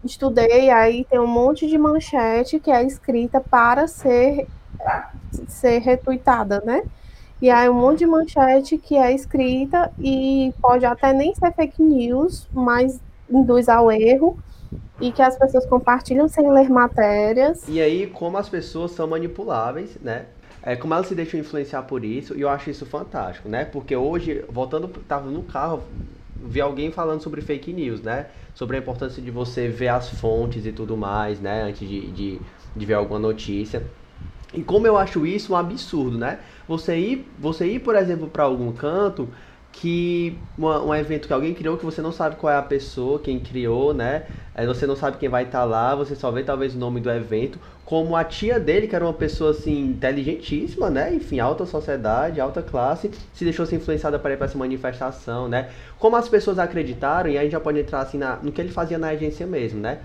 estudei, 0.03 0.69
aí 0.69 1.05
tem 1.05 1.19
um 1.19 1.27
monte 1.27 1.67
de 1.67 1.77
manchete 1.77 2.59
que 2.59 2.71
é 2.71 2.83
escrita 2.83 3.41
para 3.41 3.87
ser, 3.87 4.47
ser 5.47 5.79
retuitada, 5.79 6.61
né? 6.65 6.83
E 7.41 7.49
aí 7.49 7.69
um 7.69 7.73
monte 7.73 7.99
de 7.99 8.07
manchete 8.07 8.77
que 8.77 8.95
é 8.95 9.13
escrita 9.13 9.91
e 9.99 10.53
pode 10.61 10.85
até 10.85 11.13
nem 11.13 11.35
ser 11.35 11.53
fake 11.53 11.81
news, 11.81 12.47
mas 12.51 12.99
induz 13.29 13.69
ao 13.69 13.91
erro 13.91 14.37
e 14.99 15.11
que 15.11 15.21
as 15.21 15.37
pessoas 15.37 15.65
compartilham 15.65 16.27
sem 16.27 16.49
ler 16.51 16.69
matérias. 16.69 17.63
E 17.67 17.79
aí, 17.79 18.07
como 18.07 18.37
as 18.37 18.49
pessoas 18.49 18.91
são 18.91 19.07
manipuláveis, 19.07 19.97
né? 20.01 20.25
É, 20.67 20.75
como 20.75 20.93
ela 20.93 21.01
se 21.01 21.15
deixou 21.15 21.39
influenciar 21.39 21.83
por 21.83 22.03
isso, 22.03 22.35
e 22.37 22.41
eu 22.41 22.49
acho 22.49 22.69
isso 22.69 22.85
fantástico, 22.85 23.47
né? 23.47 23.63
Porque 23.63 23.95
hoje, 23.95 24.43
voltando, 24.49 24.89
tava 25.07 25.31
no 25.31 25.43
carro, 25.43 25.81
vi 26.37 26.59
alguém 26.59 26.91
falando 26.91 27.21
sobre 27.23 27.39
fake 27.39 27.71
news, 27.71 28.01
né? 28.01 28.27
Sobre 28.53 28.75
a 28.75 28.79
importância 28.81 29.21
de 29.21 29.31
você 29.31 29.69
ver 29.69 29.87
as 29.87 30.09
fontes 30.09 30.65
e 30.65 30.73
tudo 30.73 30.97
mais, 30.97 31.39
né? 31.39 31.63
Antes 31.63 31.87
de, 31.87 32.11
de, 32.11 32.41
de 32.75 32.85
ver 32.85 32.95
alguma 32.95 33.17
notícia. 33.17 33.81
E 34.53 34.61
como 34.61 34.85
eu 34.85 34.97
acho 34.97 35.25
isso 35.25 35.53
um 35.53 35.55
absurdo, 35.55 36.17
né? 36.17 36.41
Você 36.67 36.97
ir, 36.97 37.33
você 37.39 37.65
ir 37.65 37.79
por 37.79 37.95
exemplo, 37.95 38.27
para 38.27 38.43
algum 38.43 38.73
canto 38.73 39.29
que 39.81 40.39
uma, 40.57 40.83
um 40.83 40.93
evento 40.95 41.27
que 41.27 41.33
alguém 41.33 41.53
criou 41.53 41.77
que 41.77 41.85
você 41.85 42.01
não 42.01 42.11
sabe 42.11 42.35
qual 42.35 42.51
é 42.51 42.57
a 42.57 42.61
pessoa, 42.61 43.19
quem 43.19 43.39
criou, 43.39 43.93
né? 43.93 44.23
Você 44.65 44.87
não 44.87 44.95
sabe 44.95 45.17
quem 45.17 45.29
vai 45.29 45.43
estar 45.43 45.59
tá 45.59 45.65
lá, 45.65 45.93
você 45.93 46.15
só 46.15 46.31
vê 46.31 46.41
talvez 46.41 46.73
o 46.73 46.79
nome 46.79 46.99
do 46.99 47.11
evento, 47.11 47.59
como 47.85 48.15
a 48.15 48.23
tia 48.23 48.59
dele, 48.59 48.87
que 48.87 48.95
era 48.95 49.05
uma 49.05 49.13
pessoa 49.13 49.51
assim 49.51 49.89
inteligentíssima, 49.89 50.89
né? 50.89 51.13
Enfim, 51.13 51.39
alta 51.39 51.63
sociedade, 51.63 52.41
alta 52.41 52.63
classe, 52.63 53.11
se 53.31 53.43
deixou 53.43 53.67
ser 53.67 53.75
influenciada 53.75 54.17
para 54.17 54.33
ir 54.33 54.37
para 54.37 54.47
essa 54.47 54.57
manifestação, 54.57 55.47
né? 55.47 55.69
Como 55.99 56.15
as 56.15 56.27
pessoas 56.27 56.57
acreditaram, 56.57 57.29
e 57.29 57.33
aí 57.33 57.37
a 57.37 57.43
gente 57.43 57.51
já 57.51 57.59
pode 57.59 57.79
entrar 57.79 57.99
assim 57.99 58.17
na, 58.17 58.37
no 58.37 58.51
que 58.51 58.59
ele 58.59 58.71
fazia 58.71 58.97
na 58.97 59.09
agência 59.09 59.45
mesmo, 59.45 59.79
né? 59.79 59.99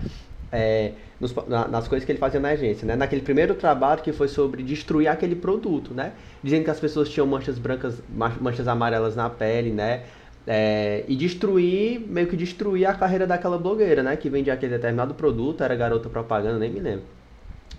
É, 0.55 0.91
nos, 1.19 1.33
na, 1.47 1.67
nas 1.67 1.87
coisas 1.87 2.05
que 2.05 2.11
ele 2.11 2.19
fazia 2.19 2.39
na 2.39 2.49
agência, 2.49 2.85
né? 2.85 2.95
Naquele 2.95 3.23
primeiro 3.23 3.55
trabalho 3.55 4.03
que 4.03 4.13
foi 4.13 4.27
sobre 4.27 4.61
destruir 4.61 5.07
aquele 5.07 5.35
produto, 5.35 5.95
né? 5.95 6.13
Dizendo 6.43 6.63
que 6.63 6.69
as 6.69 6.79
pessoas 6.79 7.09
tinham 7.09 7.25
manchas 7.25 7.57
brancas, 7.57 8.03
manchas 8.39 8.67
amarelas 8.67 9.15
na 9.15 9.29
pele, 9.31 9.71
né? 9.71 10.03
É, 10.45 11.05
e 11.07 11.15
destruir, 11.15 12.01
meio 12.01 12.27
que 12.27 12.35
destruir 12.37 12.85
a 12.85 12.93
carreira 12.93 13.25
daquela 13.25 13.57
blogueira, 13.57 14.03
né? 14.03 14.15
Que 14.15 14.29
vendia 14.29 14.53
aquele 14.53 14.73
determinado 14.73 15.15
produto, 15.15 15.63
era 15.63 15.75
garota 15.75 16.07
propaganda, 16.07 16.59
nem 16.59 16.69
me 16.69 16.79
lembro. 16.79 17.05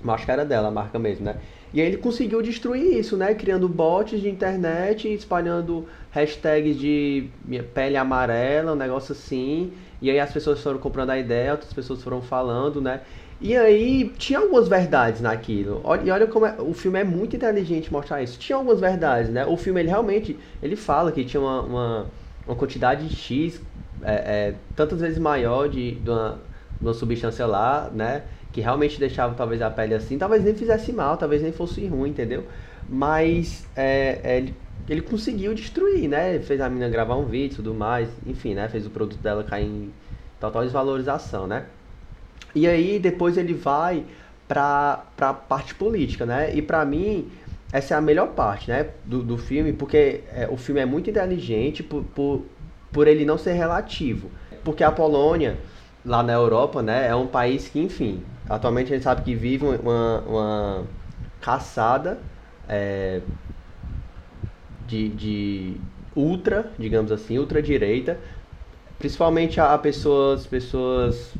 Acho 0.08 0.24
que 0.24 0.30
era 0.32 0.44
dela, 0.44 0.68
a 0.68 0.70
marca 0.70 0.98
mesmo, 0.98 1.24
né? 1.26 1.36
E 1.74 1.80
aí 1.80 1.88
ele 1.88 1.96
conseguiu 1.96 2.40
destruir 2.40 2.96
isso, 2.96 3.16
né? 3.16 3.34
Criando 3.34 3.68
bots 3.68 4.20
de 4.20 4.30
internet, 4.30 5.12
espalhando 5.12 5.86
hashtags 6.12 6.78
de 6.78 7.28
pele 7.74 7.96
amarela, 7.96 8.72
um 8.72 8.76
negócio 8.76 9.10
assim. 9.10 9.72
E 10.00 10.08
aí 10.08 10.20
as 10.20 10.32
pessoas 10.32 10.60
foram 10.62 10.78
comprando 10.78 11.10
a 11.10 11.18
ideia, 11.18 11.50
outras 11.50 11.72
pessoas 11.72 12.00
foram 12.00 12.22
falando, 12.22 12.80
né? 12.80 13.00
E 13.40 13.56
aí 13.56 14.08
tinha 14.16 14.38
algumas 14.38 14.68
verdades 14.68 15.20
naquilo. 15.20 15.82
E 16.04 16.10
olha 16.12 16.28
como 16.28 16.46
é, 16.46 16.54
o 16.60 16.72
filme 16.72 17.00
é 17.00 17.04
muito 17.04 17.34
inteligente 17.34 17.92
mostrar 17.92 18.22
isso. 18.22 18.38
Tinha 18.38 18.56
algumas 18.56 18.78
verdades, 18.78 19.28
né? 19.28 19.44
O 19.44 19.56
filme 19.56 19.80
ele 19.80 19.88
realmente 19.88 20.38
ele 20.62 20.76
fala 20.76 21.10
que 21.10 21.24
tinha 21.24 21.40
uma, 21.40 21.60
uma, 21.62 22.06
uma 22.46 22.54
quantidade 22.54 23.08
de 23.08 23.16
X 23.16 23.60
é, 24.00 24.14
é, 24.14 24.54
tantas 24.76 25.00
vezes 25.00 25.18
maior 25.18 25.68
de, 25.68 25.96
de, 25.96 26.08
uma, 26.08 26.38
de 26.80 26.86
uma 26.86 26.94
substância 26.94 27.44
lá, 27.46 27.90
né? 27.92 28.22
Que 28.54 28.60
realmente 28.60 29.00
deixava 29.00 29.34
talvez 29.34 29.60
a 29.60 29.68
pele 29.68 29.94
assim, 29.94 30.16
talvez 30.16 30.44
nem 30.44 30.54
fizesse 30.54 30.92
mal, 30.92 31.16
talvez 31.16 31.42
nem 31.42 31.50
fosse 31.50 31.84
ruim, 31.88 32.10
entendeu? 32.10 32.46
Mas 32.88 33.66
é, 33.74 34.20
é, 34.22 34.36
ele, 34.36 34.54
ele 34.88 35.00
conseguiu 35.02 35.52
destruir, 35.52 36.08
né? 36.08 36.38
Fez 36.38 36.60
a 36.60 36.68
menina 36.68 36.88
gravar 36.88 37.16
um 37.16 37.24
vídeo 37.24 37.54
e 37.54 37.56
tudo 37.56 37.74
mais, 37.74 38.08
enfim, 38.24 38.54
né? 38.54 38.68
Fez 38.68 38.86
o 38.86 38.90
produto 38.90 39.20
dela 39.20 39.42
cair 39.42 39.66
em 39.66 39.92
total 40.38 40.62
desvalorização, 40.62 41.48
né? 41.48 41.66
E 42.54 42.68
aí 42.68 43.00
depois 43.00 43.36
ele 43.36 43.54
vai 43.54 44.04
pra, 44.46 45.04
pra 45.16 45.34
parte 45.34 45.74
política, 45.74 46.24
né? 46.24 46.54
E 46.54 46.62
pra 46.62 46.84
mim, 46.84 47.32
essa 47.72 47.94
é 47.94 47.96
a 47.96 48.00
melhor 48.00 48.28
parte, 48.28 48.70
né? 48.70 48.90
Do, 49.04 49.20
do 49.20 49.36
filme, 49.36 49.72
porque 49.72 50.22
é, 50.32 50.46
o 50.48 50.56
filme 50.56 50.80
é 50.80 50.86
muito 50.86 51.10
inteligente 51.10 51.82
por, 51.82 52.04
por, 52.04 52.46
por 52.92 53.08
ele 53.08 53.24
não 53.24 53.36
ser 53.36 53.54
relativo. 53.54 54.30
Porque 54.62 54.84
a 54.84 54.92
Polônia, 54.92 55.58
lá 56.06 56.22
na 56.22 56.34
Europa, 56.34 56.80
né? 56.82 57.08
É 57.08 57.16
um 57.16 57.26
país 57.26 57.66
que, 57.68 57.80
enfim, 57.80 58.22
Atualmente 58.48 58.92
a 58.92 58.96
gente 58.96 59.04
sabe 59.04 59.22
que 59.22 59.34
vive 59.34 59.64
uma, 59.64 60.20
uma 60.22 60.90
caçada 61.40 62.26
é, 62.68 63.22
de, 64.80 65.08
de 65.14 65.80
ultra, 66.14 66.74
digamos 66.78 67.10
assim, 67.12 67.38
ultradireita, 67.38 68.20
principalmente 68.98 69.60
a, 69.60 69.76
pessoas, 69.78 70.46
pessoas 70.46 71.38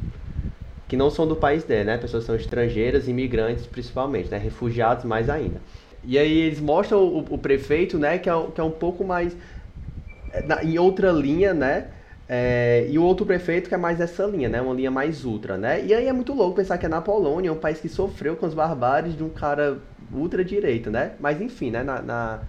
que 0.89 0.97
não 0.97 1.11
são 1.11 1.27
do 1.29 1.37
país 1.37 1.65
dele, 1.65 1.85
né? 1.85 1.99
Pessoas 1.99 2.25
que 2.25 2.29
são 2.29 2.37
estrangeiras, 2.37 3.09
imigrantes 3.09 3.67
principalmente, 3.67 4.31
né? 4.31 4.39
Refugiados 4.39 5.05
mais 5.05 5.31
ainda. 5.31 5.63
E 6.03 6.19
aí 6.19 6.33
eles 6.41 6.61
mostram 6.61 7.01
o, 7.05 7.21
o 7.35 7.39
prefeito, 7.39 7.99
né? 7.99 8.19
Que 8.19 8.31
é, 8.31 8.33
que 8.55 8.61
é 8.61 8.65
um 8.65 8.71
pouco 8.73 9.05
mais 9.05 9.37
na, 10.45 10.63
em 10.65 10.79
outra 10.79 11.11
linha, 11.13 11.55
né? 11.55 11.91
É, 12.27 12.87
e 12.89 12.99
o 12.99 13.03
outro 13.03 13.27
prefeito 13.27 13.69
que 13.69 13.75
é 13.75 13.79
mais 13.79 14.01
essa 14.01 14.25
linha, 14.25 14.49
né? 14.49 14.61
Uma 14.61 14.75
linha 14.75 14.91
mais 14.91 15.25
ultra, 15.25 15.59
né? 15.59 15.85
E 15.85 15.93
aí 15.93 16.07
é 16.07 16.13
muito 16.13 16.33
louco 16.33 16.57
pensar 16.57 16.79
que 16.79 16.87
é 16.87 16.89
na 16.89 17.01
Polônia, 17.01 17.53
um 17.53 17.57
país 17.57 17.81
que 17.81 17.89
sofreu 17.89 18.37
com 18.37 18.47
os 18.47 18.55
barbáries 18.55 19.17
de 19.17 19.23
um 19.23 19.29
cara 19.29 19.79
ultra-direita, 20.13 20.91
né? 20.91 21.13
Mas 21.21 21.41
enfim, 21.41 21.71
né? 21.71 21.83
Na, 21.83 22.01
na, 22.01 22.41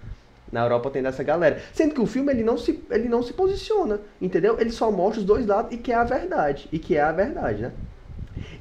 na, 0.51 0.63
Europa 0.63 0.89
tem 0.89 1.03
dessa 1.03 1.23
galera. 1.23 1.61
Sendo 1.73 1.93
que 1.93 2.01
o 2.01 2.05
filme 2.05 2.31
ele 2.31 2.43
não, 2.43 2.57
se, 2.57 2.83
ele 2.89 3.09
não 3.09 3.21
se 3.21 3.33
posiciona, 3.33 3.99
entendeu? 4.21 4.57
Ele 4.59 4.71
só 4.71 4.89
mostra 4.89 5.19
os 5.19 5.25
dois 5.25 5.45
lados 5.45 5.73
e 5.73 5.77
que 5.77 5.91
é 5.91 5.95
a 5.95 6.05
verdade. 6.05 6.69
E 6.71 6.79
que 6.79 6.95
é 6.95 7.01
a 7.01 7.11
verdade, 7.11 7.63
né? 7.63 7.73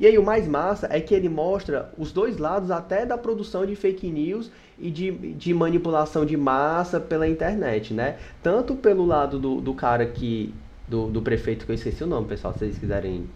E 0.01 0.07
aí 0.09 0.19
o 0.19 0.23
mais 0.25 0.49
massa 0.49 0.89
é 0.91 1.01
que 1.01 1.15
ele 1.15 1.29
mostra 1.29 1.93
os 1.97 2.13
dois 2.13 2.39
lados 2.39 2.73
até 2.73 3.07
da 3.07 3.17
produção 3.17 3.65
de 3.65 3.77
fake 3.77 4.11
news 4.11 4.51
e 4.77 4.91
de, 4.91 5.13
de 5.13 5.55
manipulação 5.55 6.27
de 6.27 6.37
massa 6.37 6.99
pela 6.99 7.29
internet, 7.29 7.95
né? 7.95 8.17
Tanto 8.43 8.75
pelo 8.75 9.07
lado 9.07 9.39
do, 9.39 9.61
do 9.61 9.73
cara 9.75 10.05
que 10.07 10.53
do, 10.87 11.09
do 11.09 11.23
prefeito, 11.23 11.65
que 11.65 11.73
eu 11.73 11.75
esqueci 11.75 12.05
o 12.05 12.07
nome, 12.07 12.29
pessoal, 12.29 12.53
se 12.53 12.61
vocês 12.61 12.79
quiserem. 12.79 13.29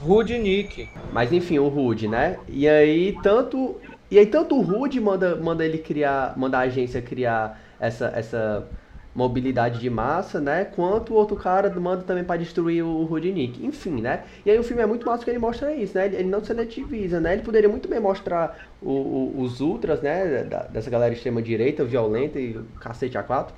Rudnick. 0.00 0.88
Mas 1.12 1.32
enfim, 1.32 1.58
o 1.58 1.68
Rude, 1.68 2.08
né? 2.08 2.38
E 2.48 2.68
aí 2.68 3.16
tanto. 3.22 3.76
E 4.10 4.18
aí 4.18 4.26
tanto 4.26 4.56
o 4.56 4.62
Rude 4.62 5.00
manda, 5.00 5.36
manda 5.36 5.64
ele 5.64 5.78
criar. 5.78 6.34
Manda 6.36 6.58
a 6.58 6.62
agência 6.62 7.00
criar 7.00 7.58
essa, 7.80 8.12
essa 8.14 8.66
mobilidade 9.14 9.80
de 9.80 9.88
massa, 9.88 10.38
né? 10.38 10.66
Quanto 10.66 11.14
o 11.14 11.16
outro 11.16 11.36
cara 11.36 11.70
manda 11.80 12.02
também 12.02 12.24
para 12.24 12.36
destruir 12.36 12.84
o 12.84 13.04
Rudnick. 13.04 13.64
Enfim, 13.64 14.02
né? 14.02 14.24
E 14.44 14.50
aí 14.50 14.58
o 14.58 14.62
filme 14.62 14.82
é 14.82 14.86
muito 14.86 15.06
massa 15.06 15.24
que 15.24 15.30
ele 15.30 15.38
mostra 15.38 15.72
isso, 15.74 15.96
né? 15.96 16.06
Ele, 16.06 16.16
ele 16.16 16.28
não 16.28 16.44
seletiviza, 16.44 17.18
né? 17.18 17.32
Ele 17.32 17.42
poderia 17.42 17.68
muito 17.68 17.88
bem 17.88 17.98
mostrar 17.98 18.58
o, 18.82 18.90
o, 18.90 19.40
os 19.40 19.60
ultras, 19.62 20.02
né? 20.02 20.44
Da, 20.44 20.64
dessa 20.64 20.90
galera 20.90 21.14
extrema 21.14 21.40
direita, 21.40 21.84
violenta 21.84 22.38
e 22.38 22.60
cacete 22.78 23.16
a 23.16 23.22
quatro 23.22 23.54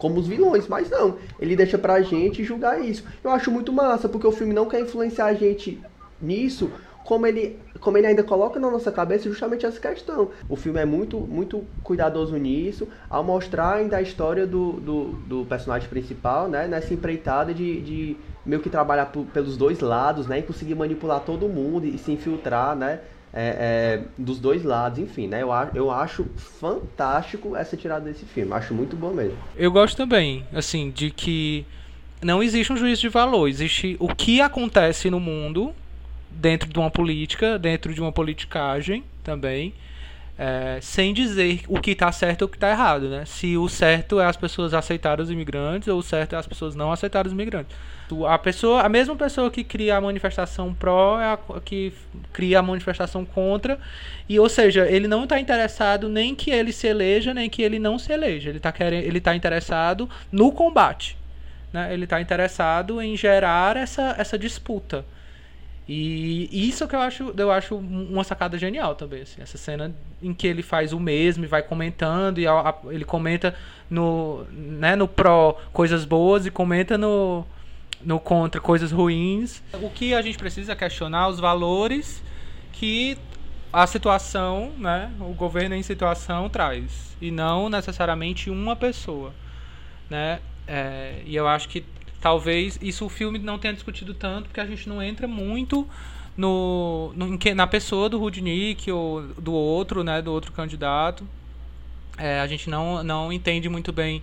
como 0.00 0.18
os 0.18 0.26
vilões, 0.26 0.66
mas 0.66 0.88
não, 0.88 1.18
ele 1.38 1.54
deixa 1.54 1.76
pra 1.76 2.00
gente 2.00 2.42
julgar 2.42 2.82
isso. 2.82 3.04
Eu 3.22 3.30
acho 3.30 3.50
muito 3.50 3.70
massa, 3.70 4.08
porque 4.08 4.26
o 4.26 4.32
filme 4.32 4.54
não 4.54 4.66
quer 4.66 4.80
influenciar 4.80 5.26
a 5.26 5.34
gente 5.34 5.78
nisso, 6.18 6.72
como 7.04 7.26
ele, 7.26 7.58
como 7.80 7.98
ele 7.98 8.06
ainda 8.06 8.24
coloca 8.24 8.58
na 8.58 8.70
nossa 8.70 8.90
cabeça 8.90 9.28
justamente 9.28 9.66
essa 9.66 9.78
questão. 9.78 10.30
O 10.48 10.56
filme 10.56 10.80
é 10.80 10.86
muito, 10.86 11.20
muito 11.20 11.66
cuidadoso 11.82 12.34
nisso, 12.38 12.88
ao 13.10 13.22
mostrar 13.22 13.74
ainda 13.74 13.98
a 13.98 14.02
história 14.02 14.46
do, 14.46 14.72
do, 14.80 15.04
do 15.28 15.44
personagem 15.44 15.88
principal, 15.90 16.48
né, 16.48 16.66
nessa 16.66 16.94
empreitada 16.94 17.52
de, 17.52 17.82
de 17.82 18.16
meio 18.42 18.62
que 18.62 18.70
trabalhar 18.70 19.12
pelos 19.34 19.54
dois 19.58 19.80
lados, 19.80 20.26
né, 20.26 20.38
e 20.38 20.42
conseguir 20.42 20.74
manipular 20.74 21.20
todo 21.20 21.46
mundo 21.46 21.84
e 21.86 21.98
se 21.98 22.10
infiltrar, 22.10 22.74
né, 22.74 23.00
é, 23.32 24.00
é, 24.00 24.04
dos 24.18 24.38
dois 24.38 24.64
lados, 24.64 24.98
enfim, 24.98 25.26
né? 25.26 25.42
Eu, 25.42 25.50
eu 25.74 25.90
acho 25.90 26.24
fantástico 26.36 27.56
essa 27.56 27.76
tirada 27.76 28.04
desse 28.04 28.24
filme, 28.24 28.52
acho 28.52 28.74
muito 28.74 28.96
bom 28.96 29.12
mesmo. 29.12 29.36
Eu 29.56 29.70
gosto 29.70 29.96
também, 29.96 30.44
assim, 30.52 30.90
de 30.90 31.10
que 31.10 31.64
não 32.22 32.42
existe 32.42 32.72
um 32.72 32.76
juízo 32.76 33.02
de 33.02 33.08
valor, 33.08 33.48
existe 33.48 33.96
o 33.98 34.08
que 34.08 34.40
acontece 34.40 35.10
no 35.10 35.20
mundo 35.20 35.72
dentro 36.30 36.68
de 36.68 36.78
uma 36.78 36.90
política, 36.90 37.58
dentro 37.58 37.94
de 37.94 38.00
uma 38.00 38.12
politicagem 38.12 39.04
também, 39.22 39.74
é, 40.42 40.78
sem 40.80 41.12
dizer 41.12 41.60
o 41.68 41.78
que 41.78 41.90
está 41.90 42.10
certo 42.10 42.42
ou 42.42 42.48
o 42.48 42.50
que 42.50 42.56
está 42.56 42.70
errado, 42.70 43.10
né? 43.10 43.26
Se 43.26 43.58
o 43.58 43.68
certo 43.68 44.18
é 44.18 44.24
as 44.24 44.38
pessoas 44.38 44.72
aceitarem 44.72 45.22
os 45.22 45.30
imigrantes 45.30 45.86
ou 45.88 45.98
o 45.98 46.02
certo 46.02 46.34
é 46.34 46.38
as 46.38 46.46
pessoas 46.46 46.74
não 46.74 46.90
aceitarem 46.90 47.26
os 47.26 47.32
imigrantes. 47.34 47.76
A 48.26 48.38
pessoa, 48.38 48.80
a 48.80 48.88
mesma 48.88 49.14
pessoa 49.16 49.50
que 49.50 49.62
cria 49.62 49.98
a 49.98 50.00
manifestação 50.00 50.72
pró 50.72 51.20
é 51.20 51.26
a 51.26 51.38
que 51.62 51.92
cria 52.32 52.60
a 52.60 52.62
manifestação 52.62 53.22
contra, 53.22 53.78
e 54.26 54.40
ou 54.40 54.48
seja, 54.48 54.86
ele 54.90 55.06
não 55.06 55.24
está 55.24 55.38
interessado 55.38 56.08
nem 56.08 56.34
que 56.34 56.50
ele 56.50 56.72
se 56.72 56.86
eleja 56.86 57.34
nem 57.34 57.50
que 57.50 57.60
ele 57.60 57.78
não 57.78 57.98
se 57.98 58.10
eleja. 58.10 58.48
Ele 58.48 58.56
está 58.56 58.72
querendo, 58.72 59.04
ele 59.04 59.18
está 59.18 59.36
interessado 59.36 60.08
no 60.32 60.50
combate, 60.52 61.18
né? 61.70 61.92
Ele 61.92 62.04
está 62.04 62.18
interessado 62.18 63.00
em 63.02 63.14
gerar 63.14 63.76
essa 63.76 64.14
essa 64.16 64.38
disputa. 64.38 65.04
E 65.92 66.68
isso 66.68 66.86
que 66.86 66.94
eu 66.94 67.00
acho, 67.00 67.34
eu 67.36 67.50
acho 67.50 67.74
uma 67.74 68.22
sacada 68.22 68.56
genial 68.56 68.94
também, 68.94 69.22
assim, 69.22 69.42
essa 69.42 69.58
cena 69.58 69.92
em 70.22 70.32
que 70.32 70.46
ele 70.46 70.62
faz 70.62 70.92
o 70.92 71.00
mesmo 71.00 71.42
e 71.42 71.48
vai 71.48 71.64
comentando 71.64 72.38
e 72.38 72.46
a, 72.46 72.52
a, 72.52 72.74
ele 72.90 73.04
comenta 73.04 73.56
no, 73.90 74.44
né, 74.52 74.94
no 74.94 75.08
pró 75.08 75.58
coisas 75.72 76.04
boas 76.04 76.46
e 76.46 76.50
comenta 76.50 76.96
no 76.96 77.44
no 78.00 78.20
contra 78.20 78.60
coisas 78.60 78.92
ruins. 78.92 79.62
O 79.82 79.90
que 79.90 80.14
a 80.14 80.22
gente 80.22 80.38
precisa 80.38 80.76
questionar 80.76 81.26
os 81.26 81.40
valores 81.40 82.22
que 82.72 83.18
a 83.72 83.84
situação, 83.84 84.72
né, 84.78 85.10
o 85.18 85.34
governo 85.34 85.74
em 85.74 85.82
situação 85.82 86.48
traz 86.48 87.16
e 87.20 87.32
não 87.32 87.68
necessariamente 87.68 88.48
uma 88.48 88.76
pessoa, 88.76 89.34
né? 90.08 90.38
É, 90.68 91.20
e 91.26 91.34
eu 91.34 91.48
acho 91.48 91.68
que 91.68 91.84
talvez 92.20 92.78
isso 92.82 93.06
o 93.06 93.08
filme 93.08 93.38
não 93.38 93.58
tenha 93.58 93.72
discutido 93.74 94.14
tanto, 94.14 94.44
porque 94.44 94.60
a 94.60 94.66
gente 94.66 94.88
não 94.88 95.02
entra 95.02 95.26
muito 95.26 95.88
no, 96.36 97.12
no 97.16 97.38
na 97.54 97.66
pessoa 97.66 98.08
do 98.08 98.18
Rudnick 98.18 98.90
ou 98.90 99.22
do 99.38 99.52
outro, 99.52 100.04
né, 100.04 100.20
do 100.22 100.32
outro 100.32 100.52
candidato. 100.52 101.26
É, 102.16 102.40
a 102.40 102.46
gente 102.46 102.68
não, 102.68 103.02
não 103.02 103.32
entende 103.32 103.68
muito 103.68 103.92
bem. 103.92 104.22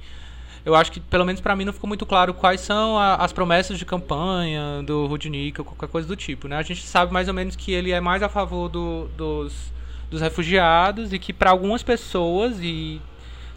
Eu 0.63 0.75
acho 0.75 0.91
que, 0.91 0.99
pelo 0.99 1.25
menos 1.25 1.39
para 1.39 1.55
mim, 1.55 1.63
não 1.63 1.71
ficou 1.71 1.88
muito 1.88 2.05
claro 2.05 2.33
quais 2.33 2.62
são 2.62 2.97
a, 2.97 3.15
as 3.15 3.31
promessas 3.31 3.79
de 3.79 3.86
campanha 3.86 4.83
do 4.86 5.07
Rudnick 5.07 5.62
ou 5.62 5.65
qualquer 5.65 5.88
coisa 5.88 6.07
do 6.07 6.15
tipo. 6.15 6.47
Né? 6.47 6.57
A 6.57 6.62
gente 6.62 6.86
sabe 6.86 7.13
mais 7.13 7.27
ou 7.27 7.33
menos 7.33 7.55
que 7.55 7.71
ele 7.71 7.91
é 7.91 8.01
mais 8.01 8.21
a 8.21 8.29
favor 8.29 8.67
do, 8.67 9.07
dos, 9.15 9.71
dos 10.12 10.21
refugiados 10.21 11.13
e 11.13 11.19
que 11.19 11.31
para 11.31 11.51
algumas 11.51 11.83
pessoas, 11.83 12.60
e 12.60 13.01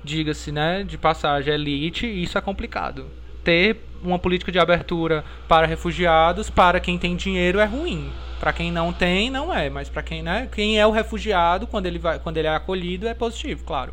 diga-se 0.05 0.53
né, 0.53 0.85
de 0.85 0.97
passagem, 0.97 1.53
elite, 1.53 2.07
isso 2.07 2.39
é 2.39 2.41
complicado. 2.41 3.07
Ter 3.43 3.81
uma 4.03 4.19
política 4.19 4.51
de 4.51 4.59
abertura 4.59 5.25
para 5.49 5.67
refugiados, 5.67 6.49
para 6.51 6.81
quem 6.81 6.99
tem 6.99 7.17
dinheiro 7.17 7.59
é 7.59 7.65
ruim. 7.65 8.11
Para 8.39 8.53
quem 8.53 8.73
não 8.73 8.93
tem, 8.93 9.31
não 9.31 9.53
é, 9.55 9.69
mas 9.69 9.89
para 9.89 10.03
quem, 10.03 10.23
né, 10.23 10.49
quem 10.51 10.79
é 10.79 10.87
o 10.87 10.91
refugiado, 10.91 11.67
quando 11.67 11.87
ele 11.87 11.99
vai, 11.99 12.19
quando 12.19 12.39
ele 12.39 12.49
é 12.49 12.55
acolhido, 12.55 13.07
é 13.07 13.13
positivo, 13.13 13.65
claro. 13.65 13.93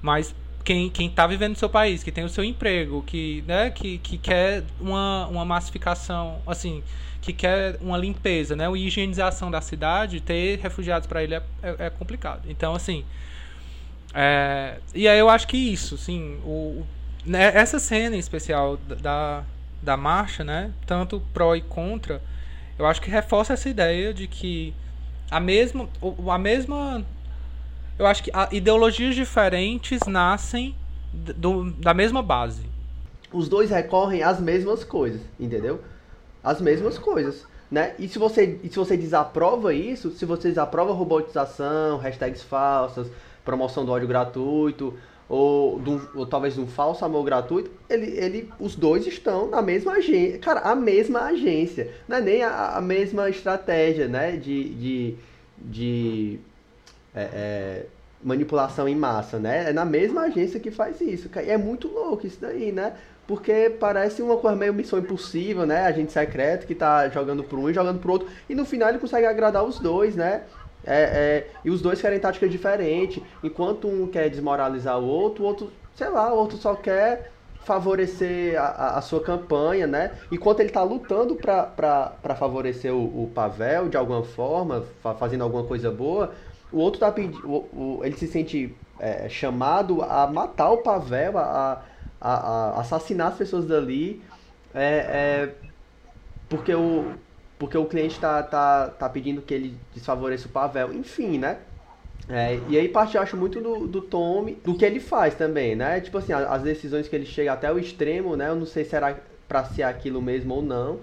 Mas 0.00 0.34
quem 0.64 0.88
quem 0.88 1.08
está 1.08 1.26
vivendo 1.26 1.50
no 1.50 1.58
seu 1.58 1.68
país, 1.68 2.02
que 2.02 2.10
tem 2.10 2.24
o 2.24 2.28
seu 2.28 2.42
emprego, 2.42 3.02
que, 3.02 3.44
né, 3.46 3.70
que, 3.70 3.98
que 3.98 4.16
quer 4.16 4.64
uma, 4.80 5.26
uma 5.26 5.44
massificação, 5.44 6.40
assim, 6.46 6.82
que 7.20 7.32
quer 7.32 7.76
uma 7.80 7.98
limpeza, 7.98 8.56
né, 8.56 8.66
uma 8.68 8.78
higienização 8.78 9.50
da 9.50 9.60
cidade, 9.60 10.20
ter 10.20 10.58
refugiados 10.60 11.06
para 11.06 11.22
ele 11.22 11.34
é, 11.34 11.42
é, 11.62 11.76
é, 11.80 11.90
complicado. 11.90 12.42
Então, 12.48 12.74
assim, 12.74 13.04
é, 14.14 14.78
e 14.94 15.06
aí 15.06 15.18
eu 15.18 15.28
acho 15.28 15.46
que 15.46 15.56
isso, 15.56 15.96
assim, 15.96 16.38
o, 16.44 16.86
essa 17.32 17.78
cena 17.78 18.16
em 18.16 18.18
especial 18.18 18.76
da, 18.76 19.44
da 19.82 19.96
marcha, 19.96 20.44
né, 20.44 20.72
tanto 20.86 21.22
pró 21.32 21.54
e 21.54 21.62
contra, 21.62 22.20
eu 22.78 22.86
acho 22.86 23.00
que 23.00 23.10
reforça 23.10 23.52
essa 23.52 23.68
ideia 23.68 24.12
de 24.12 24.26
que 24.26 24.74
a 25.30 25.40
mesma, 25.40 25.88
a 26.30 26.38
mesma, 26.38 27.04
eu 27.98 28.06
acho 28.06 28.22
que 28.22 28.30
ideologias 28.52 29.14
diferentes 29.14 30.00
nascem 30.06 30.74
do, 31.12 31.70
da 31.72 31.94
mesma 31.94 32.22
base. 32.22 32.66
Os 33.32 33.48
dois 33.48 33.70
recorrem 33.70 34.22
às 34.22 34.40
mesmas 34.40 34.84
coisas, 34.84 35.20
entendeu? 35.38 35.80
As 36.42 36.60
mesmas 36.60 36.98
coisas. 36.98 37.46
Né? 37.70 37.94
E 37.98 38.06
se 38.06 38.18
você, 38.18 38.60
e 38.62 38.68
se 38.68 38.76
você 38.76 38.96
desaprova 38.96 39.74
isso, 39.74 40.10
se 40.12 40.24
você 40.24 40.48
desaprova 40.48 40.92
robotização, 40.92 41.96
hashtags 41.98 42.42
falsas, 42.42 43.08
promoção 43.44 43.84
do 43.84 43.90
ódio 43.90 44.06
gratuito, 44.06 44.94
ou, 45.28 45.78
do, 45.78 46.08
ou 46.14 46.26
talvez 46.26 46.54
de 46.54 46.60
um 46.60 46.66
falso 46.66 47.04
amor 47.04 47.24
gratuito, 47.24 47.70
ele, 47.88 48.06
ele, 48.18 48.52
os 48.60 48.76
dois 48.76 49.06
estão 49.06 49.48
na 49.48 49.62
mesma 49.62 49.92
agência. 49.92 50.38
Cara, 50.38 50.60
a 50.60 50.74
mesma 50.74 51.22
agência. 51.22 51.90
Não 52.06 52.18
é 52.18 52.20
nem 52.20 52.42
a, 52.42 52.76
a 52.76 52.80
mesma 52.80 53.28
estratégia, 53.30 54.06
né? 54.06 54.32
De, 54.32 54.68
de, 54.74 55.14
de 55.58 56.40
é, 57.14 57.22
é, 57.22 57.86
manipulação 58.22 58.86
em 58.86 58.94
massa, 58.94 59.38
né? 59.38 59.70
É 59.70 59.72
na 59.72 59.84
mesma 59.84 60.22
agência 60.22 60.60
que 60.60 60.70
faz 60.70 61.00
isso. 61.00 61.30
E 61.36 61.50
é 61.50 61.56
muito 61.56 61.88
louco 61.88 62.26
isso 62.26 62.38
daí, 62.40 62.70
né? 62.70 62.92
Porque 63.26 63.74
parece 63.80 64.20
uma 64.20 64.36
coisa 64.36 64.54
meio 64.54 64.74
missão 64.74 64.98
impossível, 64.98 65.64
né? 65.64 65.86
Agente 65.86 66.12
secreto 66.12 66.66
que 66.66 66.74
tá 66.74 67.08
jogando 67.08 67.42
por 67.42 67.58
um 67.58 67.70
e 67.70 67.74
jogando 67.74 67.98
pro 67.98 68.12
outro. 68.12 68.28
E 68.46 68.54
no 68.54 68.66
final 68.66 68.90
ele 68.90 68.98
consegue 68.98 69.26
agradar 69.26 69.64
os 69.64 69.78
dois, 69.78 70.14
né? 70.14 70.42
É, 70.86 71.02
é, 71.02 71.50
e 71.64 71.70
os 71.70 71.80
dois 71.80 72.00
querem 72.00 72.18
táticas 72.18 72.50
diferentes. 72.50 73.22
Enquanto 73.42 73.88
um 73.88 74.06
quer 74.06 74.28
desmoralizar 74.28 74.98
o 74.98 75.06
outro, 75.06 75.44
o 75.44 75.46
outro, 75.46 75.72
sei 75.94 76.08
lá, 76.08 76.32
o 76.32 76.36
outro 76.36 76.56
só 76.56 76.74
quer 76.74 77.32
favorecer 77.64 78.60
a, 78.60 78.98
a 78.98 79.00
sua 79.00 79.22
campanha, 79.22 79.86
né? 79.86 80.12
Enquanto 80.30 80.60
ele 80.60 80.68
está 80.68 80.82
lutando 80.82 81.34
para 81.34 82.34
favorecer 82.38 82.94
o, 82.94 83.24
o, 83.24 83.30
Pavel 83.34 83.88
de 83.88 83.96
alguma 83.96 84.22
forma, 84.22 84.84
fa 85.02 85.14
fazendo 85.14 85.42
alguma 85.42 85.64
coisa 85.64 85.90
boa, 85.90 86.32
o 86.70 86.78
outro 86.78 87.00
tá 87.00 87.10
pedindo, 87.10 88.00
ele 88.04 88.16
se 88.16 88.26
sente 88.26 88.76
é, 88.98 89.28
chamado 89.28 90.02
a 90.02 90.26
matar 90.26 90.70
o 90.70 90.78
Pavel, 90.78 91.38
a, 91.38 91.82
a, 92.20 92.34
a 92.34 92.80
assassinar 92.80 93.28
as 93.28 93.38
pessoas 93.38 93.66
dali, 93.66 94.22
é, 94.74 95.48
é 95.50 95.54
porque 96.48 96.74
o, 96.74 97.14
porque 97.58 97.76
o 97.78 97.86
cliente 97.86 98.18
tá, 98.20 98.42
tá, 98.42 98.90
tá 98.90 99.08
pedindo 99.08 99.42
que 99.42 99.54
ele 99.54 99.80
desfavoreça 99.92 100.48
o 100.48 100.50
Pavel. 100.50 100.92
Enfim, 100.92 101.38
né? 101.38 101.62
É, 102.28 102.56
e 102.68 102.78
aí 102.78 102.88
parte, 102.88 103.16
eu 103.16 103.22
acho, 103.22 103.36
muito 103.36 103.60
do, 103.60 103.86
do 103.86 104.00
Tommy, 104.02 104.54
do 104.56 104.76
que 104.76 104.84
ele 104.84 104.98
faz 105.00 105.34
também, 105.34 105.76
né? 105.76 106.00
Tipo 106.00 106.18
assim, 106.18 106.32
as 106.32 106.62
decisões 106.62 107.06
que 107.08 107.14
ele 107.14 107.26
chega 107.26 107.52
até 107.52 107.70
o 107.72 107.78
extremo, 107.78 108.34
né? 108.36 108.48
Eu 108.48 108.56
não 108.56 108.66
sei 108.66 108.84
se 108.84 108.96
era 108.96 109.14
pra 109.46 109.64
ser 109.64 109.82
aquilo 109.82 110.22
mesmo 110.22 110.54
ou 110.54 110.62
não, 110.62 111.02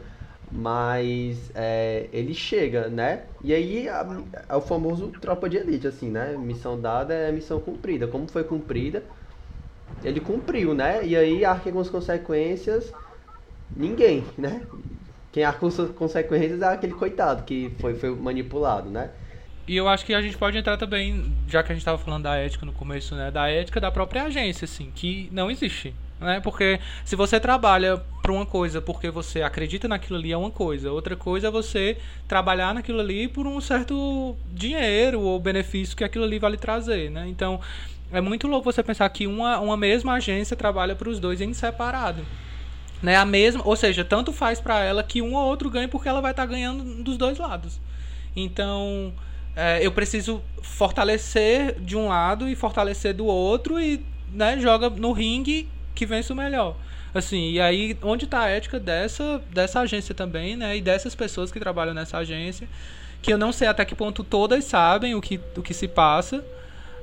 mas 0.51 1.51
é, 1.55 2.09
ele 2.11 2.33
chega, 2.33 2.89
né? 2.89 3.27
E 3.41 3.53
aí 3.53 3.87
é 3.87 4.55
o 4.55 4.61
famoso 4.61 5.11
tropa 5.13 5.47
de 5.49 5.57
elite, 5.57 5.87
assim, 5.87 6.09
né? 6.09 6.35
Missão 6.37 6.79
dada 6.79 7.13
é 7.13 7.31
missão 7.31 7.61
cumprida. 7.61 8.07
Como 8.07 8.27
foi 8.27 8.43
cumprida, 8.43 9.07
ele 10.03 10.19
cumpriu, 10.21 10.73
né? 10.73 11.05
E 11.05 11.15
aí 11.15 11.45
arca 11.45 11.71
com 11.71 11.79
as 11.79 11.89
consequências, 11.89 12.95
ninguém, 13.75 14.33
né? 14.37 14.67
Quem 15.31 15.43
arca 15.43 15.59
com 15.59 15.67
as 15.67 15.75
consequências 15.91 16.61
é 16.61 16.67
aquele 16.67 16.93
coitado 16.93 17.43
que 17.43 17.71
foi, 17.79 17.95
foi 17.95 18.13
manipulado, 18.15 18.89
né? 18.89 19.11
E 19.67 19.77
eu 19.77 19.87
acho 19.87 20.05
que 20.05 20.13
a 20.13 20.21
gente 20.21 20.37
pode 20.37 20.57
entrar 20.57 20.75
também, 20.75 21.33
já 21.47 21.63
que 21.63 21.71
a 21.71 21.75
gente 21.75 21.81
estava 21.81 21.97
falando 21.97 22.23
da 22.23 22.35
ética 22.35 22.65
no 22.65 22.73
começo, 22.73 23.15
né? 23.15 23.31
Da 23.31 23.47
ética 23.47 23.79
da 23.79 23.91
própria 23.91 24.23
agência, 24.23 24.65
assim, 24.65 24.91
que 24.93 25.29
não 25.31 25.49
existe. 25.49 25.93
Né? 26.21 26.39
Porque 26.39 26.79
se 27.03 27.15
você 27.15 27.39
trabalha 27.39 27.97
para 28.21 28.31
uma 28.31 28.45
coisa 28.45 28.79
porque 28.79 29.09
você 29.09 29.41
acredita 29.41 29.87
naquilo 29.87 30.19
ali 30.19 30.31
é 30.31 30.37
uma 30.37 30.51
coisa, 30.51 30.91
outra 30.91 31.15
coisa 31.15 31.47
é 31.47 31.51
você 31.51 31.97
trabalhar 32.27 32.75
naquilo 32.75 32.99
ali 32.99 33.27
por 33.27 33.47
um 33.47 33.59
certo 33.59 34.35
dinheiro 34.51 35.21
ou 35.21 35.39
benefício 35.39 35.97
que 35.97 36.03
aquilo 36.03 36.23
ali 36.23 36.37
vai 36.37 36.51
lhe 36.51 36.57
trazer, 36.57 37.09
né? 37.09 37.27
Então 37.27 37.59
é 38.11 38.21
muito 38.21 38.47
louco 38.47 38.71
você 38.71 38.83
pensar 38.83 39.09
que 39.09 39.25
uma, 39.25 39.59
uma 39.59 39.75
mesma 39.75 40.13
agência 40.13 40.55
trabalha 40.55 40.95
para 40.95 41.09
os 41.09 41.19
dois 41.19 41.41
em 41.41 41.53
separado. 41.53 42.23
Né, 43.01 43.15
a 43.15 43.25
mesma, 43.25 43.61
ou 43.65 43.75
seja, 43.75 44.05
tanto 44.05 44.31
faz 44.31 44.59
para 44.59 44.83
ela 44.83 45.01
que 45.01 45.21
um 45.21 45.33
ou 45.33 45.43
outro 45.47 45.69
ganhe 45.71 45.87
porque 45.87 46.07
ela 46.07 46.21
vai 46.21 46.31
estar 46.31 46.43
tá 46.43 46.49
ganhando 46.51 47.03
dos 47.03 47.17
dois 47.17 47.39
lados. 47.39 47.79
Então, 48.35 49.11
é, 49.55 49.85
eu 49.85 49.91
preciso 49.91 50.41
fortalecer 50.61 51.79
de 51.79 51.97
um 51.97 52.07
lado 52.07 52.47
e 52.47 52.55
fortalecer 52.55 53.13
do 53.13 53.25
outro 53.25 53.79
e 53.79 54.05
né, 54.31 54.59
joga 54.59 54.89
no 54.89 55.11
ringue 55.11 55.67
que 55.95 56.05
vence 56.05 56.31
o 56.31 56.35
melhor. 56.35 56.75
Assim, 57.13 57.51
e 57.51 57.59
aí 57.59 57.97
onde 58.01 58.25
está 58.25 58.41
a 58.41 58.49
ética 58.49 58.79
dessa, 58.79 59.41
dessa 59.51 59.81
agência 59.81 60.15
também, 60.15 60.55
né? 60.55 60.77
E 60.77 60.81
dessas 60.81 61.13
pessoas 61.13 61.51
que 61.51 61.59
trabalham 61.59 61.93
nessa 61.93 62.17
agência, 62.17 62.69
que 63.21 63.33
eu 63.33 63.37
não 63.37 63.51
sei 63.51 63.67
até 63.67 63.83
que 63.83 63.93
ponto 63.93 64.23
todas 64.23 64.63
sabem 64.63 65.13
o 65.13 65.21
que, 65.21 65.39
o 65.57 65.61
que 65.61 65.73
se 65.73 65.89
passa, 65.89 66.43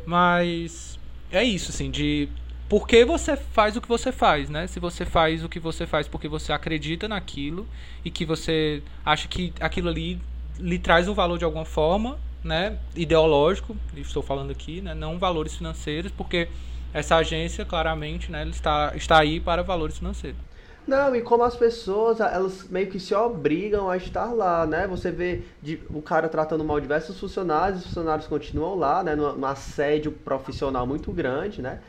mas 0.06 0.98
é 1.30 1.44
isso, 1.44 1.70
assim, 1.70 1.90
de 1.90 2.28
por 2.68 2.86
que 2.86 3.04
você 3.04 3.36
faz 3.36 3.76
o 3.76 3.80
que 3.80 3.88
você 3.88 4.12
faz, 4.12 4.50
né? 4.50 4.66
Se 4.66 4.78
você 4.78 5.04
faz 5.04 5.42
o 5.42 5.48
que 5.48 5.58
você 5.58 5.86
faz 5.86 6.06
porque 6.06 6.28
você 6.28 6.52
acredita 6.52 7.08
naquilo 7.08 7.66
e 8.04 8.10
que 8.10 8.24
você 8.24 8.82
acha 9.04 9.26
que 9.26 9.52
aquilo 9.60 9.88
ali 9.88 10.20
lhe 10.58 10.78
traz 10.78 11.08
um 11.08 11.14
valor 11.14 11.38
de 11.38 11.44
alguma 11.44 11.64
forma, 11.64 12.18
né? 12.44 12.78
Ideológico, 12.94 13.76
estou 13.96 14.22
falando 14.22 14.50
aqui, 14.50 14.80
né? 14.80 14.94
Não 14.94 15.18
valores 15.18 15.54
financeiros, 15.56 16.12
porque 16.12 16.48
essa 16.92 17.16
agência 17.16 17.64
claramente 17.64 18.30
né, 18.30 18.46
está, 18.48 18.92
está 18.94 19.18
aí 19.18 19.40
para 19.40 19.62
valores 19.62 19.98
financeiros. 19.98 20.38
Não, 20.86 21.14
e 21.14 21.20
como 21.20 21.44
as 21.44 21.54
pessoas, 21.54 22.18
elas 22.18 22.66
meio 22.70 22.86
que 22.86 22.98
se 22.98 23.14
obrigam 23.14 23.90
a 23.90 23.98
estar 23.98 24.32
lá, 24.32 24.66
né? 24.66 24.86
Você 24.86 25.10
vê 25.10 25.42
de, 25.62 25.78
o 25.90 26.00
cara 26.00 26.30
tratando 26.30 26.64
mal 26.64 26.80
diversos 26.80 27.20
funcionários, 27.20 27.80
os 27.80 27.88
funcionários 27.88 28.26
continuam 28.26 28.74
lá, 28.74 29.04
né? 29.04 29.14
Num, 29.14 29.44
assédio 29.44 30.10
profissional 30.10 30.86
muito 30.86 31.12
grande, 31.12 31.60
né? 31.60 31.80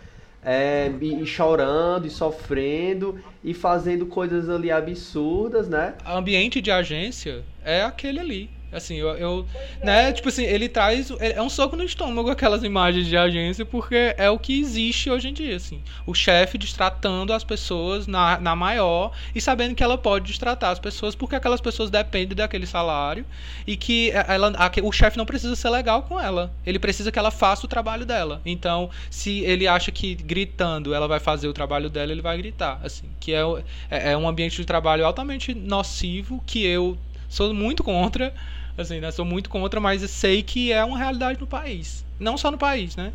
É, 0.44 0.90
e, 1.02 1.22
e, 1.22 1.26
chorando, 1.26 2.08
e 2.08 2.10
sofrendo, 2.10 3.20
e 3.44 3.54
fazendo 3.54 4.06
coisas 4.06 4.50
ali 4.50 4.72
absurdas, 4.72 5.68
né? 5.68 5.96
O 6.06 6.12
ambiente 6.12 6.62
de 6.62 6.72
agência 6.72 7.44
é 7.64 7.84
aquele 7.84 8.20
ali. 8.20 8.59
Assim, 8.72 8.96
eu, 8.96 9.10
eu, 9.18 9.46
Né? 9.84 10.14
Tipo 10.14 10.30
assim, 10.30 10.44
ele 10.44 10.70
traz. 10.70 11.12
É 11.20 11.42
um 11.42 11.50
soco 11.50 11.76
no 11.76 11.84
estômago 11.84 12.30
aquelas 12.30 12.64
imagens 12.64 13.08
de 13.08 13.18
agência, 13.18 13.66
porque 13.66 14.14
é 14.18 14.30
o 14.30 14.38
que 14.38 14.60
existe 14.60 15.10
hoje 15.10 15.30
em 15.30 15.34
dia, 15.34 15.56
assim. 15.56 15.82
O 16.06 16.14
chefe 16.14 16.58
destratando 16.58 17.34
as 17.34 17.44
pessoas 17.44 18.06
na, 18.06 18.40
na 18.40 18.56
maior 18.56 19.12
e 19.34 19.42
sabendo 19.42 19.74
que 19.74 19.84
ela 19.84 19.98
pode 19.98 20.28
destratar 20.28 20.72
as 20.72 20.80
pessoas 20.80 21.16
porque 21.16 21.36
aquelas 21.36 21.62
pessoas 21.62 21.90
dependem 21.90 22.36
daquele 22.36 22.68
salário 22.68 23.26
e 23.66 23.76
que 23.76 24.12
ela, 24.12 24.54
a, 24.56 24.72
o 24.84 24.92
chefe 24.92 25.18
não 25.18 25.26
precisa 25.26 25.56
ser 25.56 25.70
legal 25.70 26.04
com 26.04 26.20
ela. 26.20 26.54
Ele 26.66 26.78
precisa 26.78 27.12
que 27.12 27.18
ela 27.18 27.32
faça 27.32 27.66
o 27.66 27.70
trabalho 27.70 28.06
dela. 28.06 28.42
Então, 28.46 28.90
se 29.10 29.40
ele 29.40 29.68
acha 29.68 29.92
que 29.92 30.14
gritando 30.14 30.94
ela 30.94 31.08
vai 31.08 31.20
fazer 31.20 31.48
o 31.48 31.54
trabalho 31.54 31.90
dela, 31.90 32.12
ele 32.12 32.22
vai 32.22 32.38
gritar. 32.38 32.80
Assim, 32.84 33.08
que 33.20 33.34
é, 33.34 33.42
é, 33.90 34.12
é 34.12 34.18
um 34.18 34.28
ambiente 34.28 34.58
de 34.58 34.66
trabalho 34.66 35.06
altamente 35.06 35.56
nocivo 35.56 36.44
que 36.46 36.64
eu 36.66 36.98
sou 37.28 37.54
muito 37.54 37.84
contra 37.84 38.34
Assim, 38.80 39.02
né? 39.02 39.12
Sou 39.12 39.26
muito 39.26 39.50
contra, 39.50 39.80
mas 39.80 40.10
sei 40.10 40.42
que 40.42 40.72
é 40.72 40.84
uma 40.86 40.98
realidade 40.98 41.40
no 41.40 41.46
país. 41.46 42.06
Não 42.18 42.38
só 42.38 42.50
no 42.50 42.58
país, 42.58 42.96
né? 42.96 43.12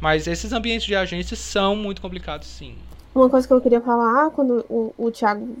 Mas 0.00 0.28
esses 0.28 0.52
ambientes 0.52 0.86
de 0.86 0.94
agência 0.94 1.36
são 1.36 1.74
muito 1.74 2.00
complicados, 2.00 2.46
sim. 2.46 2.76
Uma 3.12 3.28
coisa 3.28 3.46
que 3.46 3.52
eu 3.52 3.60
queria 3.60 3.80
falar 3.80 4.30
quando 4.30 4.64
o, 4.68 4.94
o 4.96 5.10
Thiago 5.10 5.56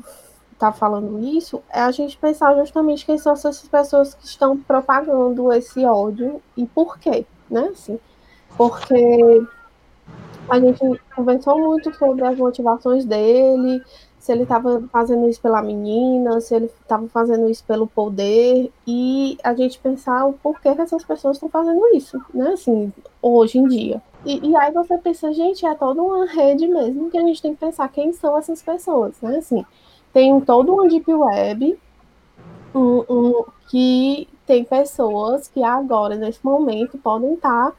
tá 0.56 0.70
falando 0.70 1.18
isso 1.26 1.60
é 1.68 1.80
a 1.80 1.90
gente 1.90 2.16
pensar 2.16 2.54
justamente 2.54 3.04
quem 3.04 3.18
são 3.18 3.32
essas 3.32 3.60
pessoas 3.62 4.14
que 4.14 4.24
estão 4.24 4.56
propagando 4.56 5.52
esse 5.52 5.84
ódio 5.84 6.40
e 6.56 6.64
por 6.66 6.96
quê, 6.98 7.26
né? 7.50 7.70
Assim, 7.72 7.98
porque 8.56 9.42
a 10.48 10.60
gente 10.60 11.00
conversou 11.14 11.58
muito 11.58 11.92
sobre 11.96 12.24
as 12.24 12.36
motivações 12.36 13.04
dele, 13.04 13.82
se 14.24 14.32
ele 14.32 14.44
estava 14.44 14.82
fazendo 14.90 15.28
isso 15.28 15.38
pela 15.38 15.60
menina, 15.60 16.40
se 16.40 16.54
ele 16.54 16.64
estava 16.64 17.06
fazendo 17.08 17.46
isso 17.50 17.62
pelo 17.62 17.86
poder, 17.86 18.72
e 18.86 19.36
a 19.44 19.52
gente 19.52 19.78
pensar 19.78 20.24
o 20.24 20.32
porquê 20.32 20.74
que 20.74 20.80
essas 20.80 21.04
pessoas 21.04 21.36
estão 21.36 21.50
fazendo 21.50 21.86
isso, 21.94 22.18
né? 22.32 22.54
Assim, 22.54 22.90
hoje 23.20 23.58
em 23.58 23.68
dia. 23.68 24.02
E, 24.24 24.48
e, 24.48 24.56
aí 24.56 24.72
você 24.72 24.96
pensa, 24.96 25.30
gente, 25.30 25.66
é 25.66 25.74
toda 25.74 26.00
uma 26.00 26.24
rede 26.24 26.66
mesmo 26.66 27.10
que 27.10 27.18
a 27.18 27.20
gente 27.20 27.42
tem 27.42 27.52
que 27.52 27.60
pensar 27.60 27.86
quem 27.90 28.14
são 28.14 28.38
essas 28.38 28.62
pessoas, 28.62 29.12
né? 29.20 29.36
Assim, 29.36 29.62
tem 30.10 30.40
todo 30.40 30.74
um 30.74 30.88
deep 30.88 31.12
web 31.12 31.78
um, 32.74 33.04
um, 33.06 33.44
que 33.68 34.26
tem 34.46 34.64
pessoas 34.64 35.48
que 35.48 35.62
agora, 35.62 36.16
nesse 36.16 36.42
momento, 36.42 36.96
podem 36.96 37.34
estar 37.34 37.72
tá 37.72 37.76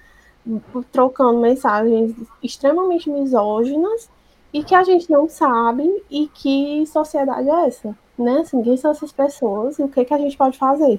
trocando 0.91 1.39
mensagens 1.39 2.15
extremamente 2.43 3.09
misóginas 3.09 4.13
e 4.55 4.63
que 4.63 4.73
a 4.73 4.85
gente 4.85 5.11
não 5.11 5.27
sabe 5.27 5.83
e 6.09 6.29
que 6.33 6.85
sociedade 6.87 7.49
é 7.49 7.67
essa, 7.67 7.93
né? 8.17 8.39
Assim, 8.39 8.63
quem 8.63 8.77
são 8.77 8.91
essas 8.91 9.11
pessoas 9.11 9.77
e 9.77 9.83
o 9.83 9.89
que, 9.89 10.05
que 10.05 10.13
a 10.13 10.17
gente 10.17 10.37
pode 10.37 10.57
fazer? 10.57 10.97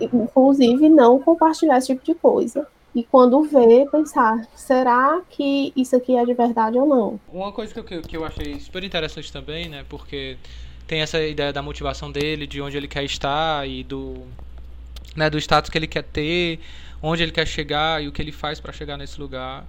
Inclusive, 0.00 0.88
não 0.88 1.18
compartilhar 1.18 1.76
esse 1.76 1.88
tipo 1.88 2.02
de 2.02 2.14
coisa. 2.14 2.66
E 2.94 3.04
quando 3.04 3.42
vê, 3.42 3.86
pensar, 3.92 4.48
será 4.56 5.20
que 5.28 5.74
isso 5.76 5.94
aqui 5.94 6.16
é 6.16 6.24
de 6.24 6.32
verdade 6.32 6.78
ou 6.78 6.86
não? 6.86 7.20
Uma 7.30 7.52
coisa 7.52 7.82
que 7.82 7.94
eu, 7.94 8.00
que 8.00 8.16
eu 8.16 8.24
achei 8.24 8.58
super 8.58 8.82
interessante 8.82 9.30
também, 9.30 9.68
né? 9.68 9.84
Porque 9.86 10.38
tem 10.86 11.02
essa 11.02 11.20
ideia 11.20 11.52
da 11.52 11.60
motivação 11.60 12.10
dele, 12.10 12.46
de 12.46 12.62
onde 12.62 12.78
ele 12.78 12.88
quer 12.88 13.04
estar 13.04 13.68
e 13.68 13.84
do, 13.84 14.26
né, 15.14 15.28
do 15.28 15.36
status 15.36 15.68
que 15.68 15.76
ele 15.76 15.86
quer 15.86 16.04
ter, 16.04 16.60
onde 17.02 17.22
ele 17.22 17.32
quer 17.32 17.46
chegar 17.46 18.02
e 18.02 18.08
o 18.08 18.12
que 18.12 18.22
ele 18.22 18.32
faz 18.32 18.58
para 18.58 18.72
chegar 18.72 18.96
nesse 18.96 19.20
lugar. 19.20 19.66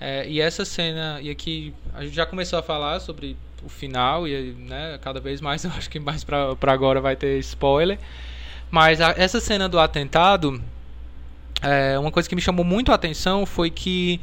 É, 0.00 0.28
e 0.28 0.40
essa 0.40 0.64
cena, 0.64 1.18
e 1.22 1.30
aqui 1.30 1.74
a 1.94 2.04
gente 2.04 2.14
já 2.14 2.26
começou 2.26 2.58
a 2.58 2.62
falar 2.62 3.00
sobre 3.00 3.36
o 3.64 3.68
final, 3.68 4.28
e 4.28 4.52
né, 4.52 4.98
cada 5.02 5.20
vez 5.20 5.40
mais, 5.40 5.64
eu 5.64 5.70
acho 5.70 5.88
que 5.88 5.98
mais 5.98 6.22
pra, 6.22 6.54
pra 6.56 6.72
agora 6.72 7.00
vai 7.00 7.16
ter 7.16 7.38
spoiler. 7.38 7.98
Mas 8.70 9.00
a, 9.00 9.14
essa 9.16 9.40
cena 9.40 9.68
do 9.68 9.78
atentado, 9.78 10.62
é, 11.62 11.98
uma 11.98 12.10
coisa 12.10 12.28
que 12.28 12.34
me 12.34 12.42
chamou 12.42 12.64
muito 12.64 12.92
a 12.92 12.94
atenção 12.94 13.46
foi 13.46 13.70
que 13.70 14.20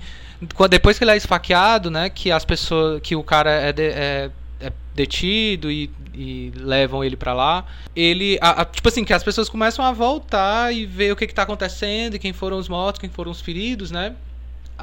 depois 0.70 0.98
que 0.98 1.04
ele 1.04 1.12
é 1.12 1.18
esfaqueado, 1.18 1.90
né, 1.90 2.10
que 2.10 2.32
as 2.32 2.44
pessoas, 2.44 3.02
que 3.02 3.16
o 3.16 3.24
cara 3.24 3.50
é, 3.50 3.72
de, 3.72 3.84
é, 3.84 4.32
é 4.60 4.74
detido 4.94 5.72
e, 5.72 5.90
e, 6.14 6.52
levam 6.56 7.02
ele 7.04 7.16
para 7.16 7.34
lá, 7.34 7.66
ele, 7.96 8.38
a, 8.42 8.62
a, 8.62 8.66
tipo 8.66 8.88
assim, 8.90 9.06
que 9.06 9.14
as 9.14 9.24
pessoas 9.24 9.48
começam 9.48 9.84
a 9.86 9.92
voltar 9.94 10.74
e 10.74 10.86
ver 10.86 11.14
o 11.14 11.16
que 11.16 11.24
está 11.24 11.44
acontecendo, 11.44 12.20
quem 12.20 12.34
foram 12.34 12.58
os 12.58 12.68
mortos, 12.68 13.00
quem 13.00 13.10
foram 13.10 13.32
os 13.32 13.40
feridos, 13.40 13.90
né? 13.90 14.16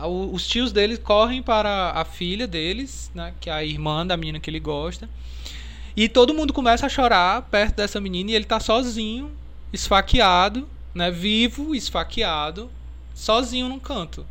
Os 0.07 0.47
tios 0.47 0.73
deles 0.73 0.99
correm 0.99 1.43
para 1.43 1.93
a 1.95 2.05
filha 2.05 2.47
deles, 2.47 3.11
né, 3.15 3.35
que 3.41 3.51
é 3.51 3.53
a 3.53 3.65
irmã 3.65 4.07
da 4.07 4.17
menina 4.17 4.41
que 4.41 4.51
ele 4.51 4.61
gosta. 4.61 5.09
E 5.97 6.09
todo 6.09 6.35
mundo 6.35 6.53
começa 6.53 6.87
a 6.87 6.89
chorar 6.89 7.43
perto 7.43 7.77
dessa 7.77 8.01
menina 8.01 8.31
e 8.31 8.35
ele 8.35 8.45
tá 8.45 8.61
sozinho, 8.61 9.31
esfaqueado, 9.73 10.69
né, 10.95 11.11
vivo, 11.11 11.75
esfaqueado, 11.75 12.71
sozinho 13.15 13.69
num 13.69 13.79
canto. 13.79 14.27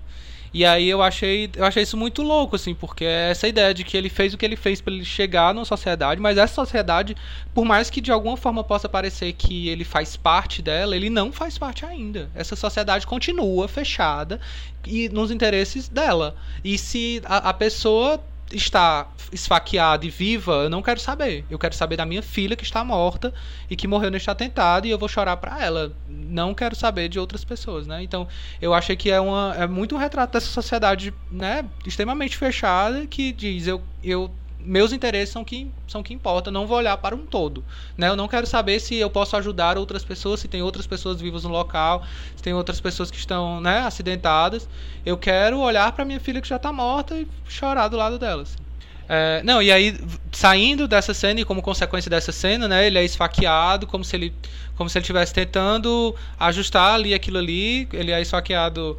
E 0.53 0.65
aí 0.65 0.89
eu 0.89 1.01
achei, 1.01 1.49
eu 1.55 1.65
achei 1.65 1.83
isso 1.83 1.95
muito 1.95 2.21
louco, 2.21 2.55
assim, 2.55 2.73
porque 2.73 3.05
é 3.05 3.31
essa 3.31 3.47
ideia 3.47 3.73
de 3.73 3.83
que 3.83 3.95
ele 3.95 4.09
fez 4.09 4.33
o 4.33 4.37
que 4.37 4.45
ele 4.45 4.55
fez 4.55 4.81
para 4.81 4.93
ele 4.93 5.05
chegar 5.05 5.53
numa 5.53 5.65
sociedade, 5.65 6.19
mas 6.19 6.37
essa 6.37 6.55
sociedade, 6.55 7.15
por 7.53 7.65
mais 7.65 7.89
que 7.89 8.01
de 8.01 8.11
alguma 8.11 8.35
forma 8.35 8.63
possa 8.63 8.89
parecer 8.89 9.33
que 9.33 9.69
ele 9.69 9.83
faz 9.83 10.15
parte 10.15 10.61
dela, 10.61 10.95
ele 10.95 11.09
não 11.09 11.31
faz 11.31 11.57
parte 11.57 11.85
ainda. 11.85 12.29
Essa 12.33 12.55
sociedade 12.55 13.05
continua 13.05 13.67
fechada 13.67 14.39
e 14.85 15.07
nos 15.09 15.31
interesses 15.31 15.87
dela. 15.87 16.35
E 16.63 16.77
se 16.77 17.21
a, 17.25 17.49
a 17.49 17.53
pessoa 17.53 18.21
está 18.51 19.07
esfaqueada 19.31 20.05
e 20.05 20.09
viva, 20.09 20.63
eu 20.63 20.69
não 20.69 20.81
quero 20.81 20.99
saber. 20.99 21.45
Eu 21.49 21.59
quero 21.59 21.75
saber 21.75 21.97
da 21.97 22.05
minha 22.05 22.21
filha 22.21 22.55
que 22.55 22.63
está 22.63 22.83
morta 22.83 23.33
e 23.69 23.75
que 23.75 23.87
morreu 23.87 24.09
neste 24.09 24.29
atentado 24.29 24.87
e 24.87 24.89
eu 24.89 24.97
vou 24.97 25.07
chorar 25.07 25.37
para 25.37 25.63
ela. 25.63 25.91
Não 26.07 26.53
quero 26.53 26.75
saber 26.75 27.09
de 27.09 27.19
outras 27.19 27.43
pessoas, 27.43 27.85
né? 27.85 28.01
Então, 28.01 28.27
eu 28.61 28.73
achei 28.73 28.95
que 28.95 29.09
é 29.09 29.19
uma 29.19 29.55
é 29.57 29.67
muito 29.67 29.95
um 29.95 29.97
retrato 29.97 30.33
dessa 30.33 30.47
sociedade, 30.47 31.13
né, 31.31 31.65
extremamente 31.85 32.37
fechada 32.37 33.05
que 33.07 33.31
diz 33.31 33.67
eu 33.67 33.81
eu 34.03 34.31
meus 34.59 34.91
interesses 34.91 35.31
são 35.31 35.43
que 35.43 35.71
são 35.87 36.03
que 36.03 36.13
importa, 36.13 36.51
não 36.51 36.67
vou 36.67 36.77
olhar 36.77 36.97
para 36.97 37.15
um 37.15 37.25
todo, 37.25 37.63
né? 37.97 38.09
Eu 38.09 38.15
não 38.15 38.27
quero 38.27 38.45
saber 38.45 38.79
se 38.79 38.95
eu 38.95 39.09
posso 39.09 39.35
ajudar 39.37 39.77
outras 39.77 40.03
pessoas, 40.03 40.41
se 40.41 40.47
tem 40.47 40.61
outras 40.61 40.85
pessoas 40.85 41.21
vivas 41.21 41.43
no 41.43 41.49
local, 41.49 42.03
se 42.35 42.43
tem 42.43 42.53
outras 42.53 42.79
pessoas 42.81 43.09
que 43.09 43.17
estão, 43.17 43.61
né, 43.61 43.79
acidentadas. 43.79 44.67
Eu 45.05 45.17
quero 45.17 45.59
olhar 45.59 45.91
para 45.93 46.03
minha 46.03 46.19
filha 46.19 46.41
que 46.41 46.47
já 46.47 46.57
está 46.57 46.71
morta 46.73 47.17
e 47.17 47.27
chorar 47.47 47.87
do 47.87 47.97
lado 47.97 48.19
delas. 48.19 48.49
Assim. 48.49 48.69
É, 49.11 49.41
não, 49.43 49.61
e 49.61 49.71
aí 49.71 49.97
saindo 50.31 50.87
dessa 50.87 51.15
cena 51.15 51.39
e 51.39 51.45
como 51.45 51.61
consequência 51.61 52.09
dessa 52.11 52.31
cena, 52.31 52.67
né, 52.67 52.85
ele 52.85 52.97
é 52.99 53.03
esfaqueado 53.03 53.87
como 53.87 54.03
se 54.03 54.15
ele 54.15 54.33
como 54.75 54.89
se 54.89 54.97
ele 54.97 55.03
estivesse 55.03 55.33
tentando 55.33 56.15
ajustar 56.39 56.93
ali 56.93 57.13
aquilo 57.13 57.37
ali, 57.37 57.87
ele 57.91 58.11
é 58.11 58.21
esfaqueado 58.21 58.97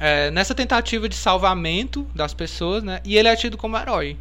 é, 0.00 0.30
nessa 0.30 0.54
tentativa 0.54 1.08
de 1.08 1.14
salvamento 1.14 2.06
das 2.14 2.34
pessoas, 2.34 2.82
né? 2.82 3.00
E 3.04 3.16
ele 3.16 3.28
é 3.28 3.36
tido 3.36 3.56
como 3.56 3.78
herói 3.78 4.16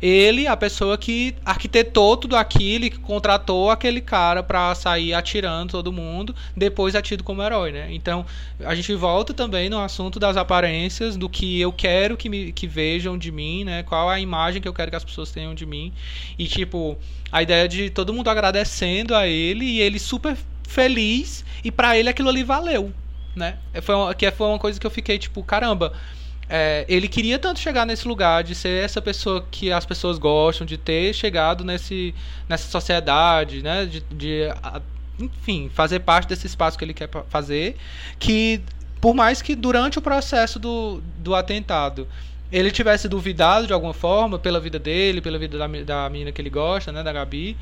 ele, 0.00 0.46
a 0.46 0.56
pessoa 0.56 0.96
que 0.96 1.34
arquitetou 1.44 2.16
tudo 2.16 2.34
aquilo 2.36 2.86
e 2.86 2.90
que 2.90 2.98
contratou 2.98 3.70
aquele 3.70 4.00
cara 4.00 4.42
para 4.42 4.74
sair 4.74 5.12
atirando 5.12 5.72
todo 5.72 5.92
mundo, 5.92 6.34
depois 6.56 6.94
é 6.94 7.02
tido 7.02 7.22
como 7.22 7.42
herói, 7.42 7.70
né? 7.70 7.88
Então, 7.90 8.24
a 8.64 8.74
gente 8.74 8.94
volta 8.94 9.34
também 9.34 9.68
no 9.68 9.78
assunto 9.78 10.18
das 10.18 10.36
aparências, 10.36 11.16
do 11.16 11.28
que 11.28 11.60
eu 11.60 11.72
quero 11.72 12.16
que, 12.16 12.28
me, 12.28 12.52
que 12.52 12.66
vejam 12.66 13.18
de 13.18 13.30
mim, 13.30 13.64
né? 13.64 13.82
Qual 13.82 14.08
a 14.08 14.18
imagem 14.18 14.62
que 14.62 14.68
eu 14.68 14.72
quero 14.72 14.90
que 14.90 14.96
as 14.96 15.04
pessoas 15.04 15.30
tenham 15.30 15.54
de 15.54 15.66
mim. 15.66 15.92
E, 16.38 16.46
tipo, 16.46 16.96
a 17.30 17.42
ideia 17.42 17.68
de 17.68 17.90
todo 17.90 18.14
mundo 18.14 18.28
agradecendo 18.28 19.14
a 19.14 19.26
ele 19.28 19.64
e 19.64 19.80
ele 19.80 19.98
super 19.98 20.36
feliz 20.66 21.44
e 21.62 21.70
para 21.70 21.98
ele 21.98 22.08
aquilo 22.08 22.30
ali 22.30 22.42
valeu, 22.42 22.92
né? 23.36 23.58
Foi 23.82 23.94
uma, 23.94 24.14
que 24.14 24.30
foi 24.30 24.46
uma 24.46 24.58
coisa 24.58 24.80
que 24.80 24.86
eu 24.86 24.90
fiquei, 24.90 25.18
tipo, 25.18 25.42
caramba 25.42 25.92
é, 26.52 26.84
ele 26.88 27.06
queria 27.06 27.38
tanto 27.38 27.60
chegar 27.60 27.86
nesse 27.86 28.08
lugar 28.08 28.42
de 28.42 28.56
ser 28.56 28.84
essa 28.84 29.00
pessoa 29.00 29.46
que 29.52 29.70
as 29.70 29.86
pessoas 29.86 30.18
gostam, 30.18 30.66
de 30.66 30.76
ter 30.76 31.14
chegado 31.14 31.62
nesse, 31.64 32.12
nessa 32.48 32.68
sociedade, 32.68 33.62
né? 33.62 33.86
De, 33.86 34.00
de 34.10 34.48
a, 34.60 34.82
enfim, 35.20 35.70
fazer 35.72 36.00
parte 36.00 36.28
desse 36.28 36.48
espaço 36.48 36.76
que 36.76 36.84
ele 36.84 36.92
quer 36.92 37.08
fazer. 37.28 37.76
Que, 38.18 38.60
por 39.00 39.14
mais 39.14 39.40
que 39.40 39.54
durante 39.54 40.00
o 40.00 40.02
processo 40.02 40.58
do, 40.58 41.00
do 41.18 41.36
atentado 41.36 42.08
ele 42.50 42.72
tivesse 42.72 43.08
duvidado 43.08 43.68
de 43.68 43.72
alguma 43.72 43.94
forma 43.94 44.36
pela 44.36 44.58
vida 44.58 44.76
dele, 44.76 45.20
pela 45.20 45.38
vida 45.38 45.56
da, 45.56 45.68
da 45.68 46.10
menina 46.10 46.32
que 46.32 46.42
ele 46.42 46.50
gosta, 46.50 46.90
né? 46.90 47.00
Da 47.00 47.12
Gabi 47.12 47.56